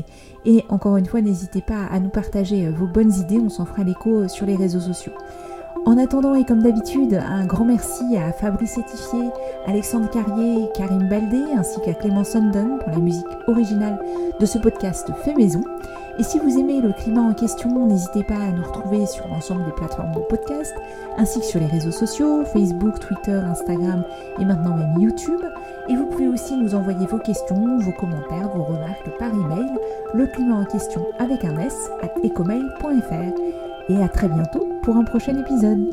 Et 0.46 0.64
encore 0.70 0.98
une 0.98 1.06
fois, 1.06 1.22
n'hésitez 1.22 1.62
pas 1.62 1.86
à 1.86 2.00
nous 2.00 2.10
partager 2.10 2.70
vos 2.70 2.88
bonnes 2.88 3.14
idées, 3.14 3.38
on 3.38 3.50
s'en 3.50 3.66
fera 3.66 3.84
l'écho 3.84 4.28
sur 4.28 4.46
les 4.46 4.56
réseaux 4.56 4.80
sociaux. 4.80 5.14
En 5.86 6.00
attendant, 6.00 6.34
et 6.34 6.44
comme 6.46 6.64
d'habitude, 6.64 7.14
un 7.14 7.46
grand 7.46 7.66
merci 7.66 8.18
à 8.18 8.32
Fabrice 8.32 8.80
Etifier, 8.80 9.30
Alexandre 9.68 10.10
Carrier 10.10 10.68
Karim 10.74 11.08
Baldé, 11.08 11.44
ainsi 11.56 11.80
qu'à 11.82 11.94
Clément 11.94 12.24
Sundon 12.24 12.80
pour 12.80 12.90
la 12.92 12.98
musique 12.98 13.28
originale 13.48 14.00
de 14.40 14.46
ce 14.48 14.58
podcast 14.58 15.12
fait 15.24 15.36
maison. 15.36 15.64
Et 16.18 16.24
si 16.24 16.40
vous 16.40 16.58
aimez 16.58 16.82
le 16.82 16.92
climat 16.92 17.22
en 17.22 17.34
question, 17.36 17.86
n'hésitez 17.86 18.24
pas 18.24 18.34
à 18.34 18.52
nous 18.52 18.64
retrouver 18.64 19.06
sur 19.06 19.28
l'ensemble 19.28 19.64
des 19.66 19.74
plateformes 19.74 20.16
de 20.16 20.22
podcast, 20.22 20.74
ainsi 21.18 21.40
que 21.40 21.46
sur 21.46 21.60
les 21.60 21.68
réseaux 21.68 21.92
sociaux, 21.92 22.44
Facebook, 22.46 23.00
Twitter, 23.00 23.40
Instagram 23.46 24.04
et 24.40 24.46
maintenant 24.46 24.76
même 24.76 25.00
YouTube. 25.00 25.42
Et 25.88 25.96
vous 25.96 26.08
pouvez 26.08 26.28
aussi 26.28 26.58
nous 26.58 26.74
envoyer 26.74 27.06
vos 27.06 27.20
questions, 27.20 27.78
vos 27.78 27.92
commentaires, 27.92 28.50
vos 28.56 28.64
remarques 28.64 29.18
par 29.20 29.30
email, 29.30 29.70
le 30.16 30.26
climat 30.26 30.56
en 30.56 30.66
question 30.66 31.06
avec 31.20 31.46
un 31.46 31.60
S 31.60 31.92
à 32.02 32.08
ecomail.fr. 32.26 33.40
Et 33.88 34.02
à 34.02 34.08
très 34.08 34.28
bientôt 34.28 34.75
pour 34.86 34.98
un 34.98 35.04
prochain 35.04 35.36
épisode. 35.36 35.90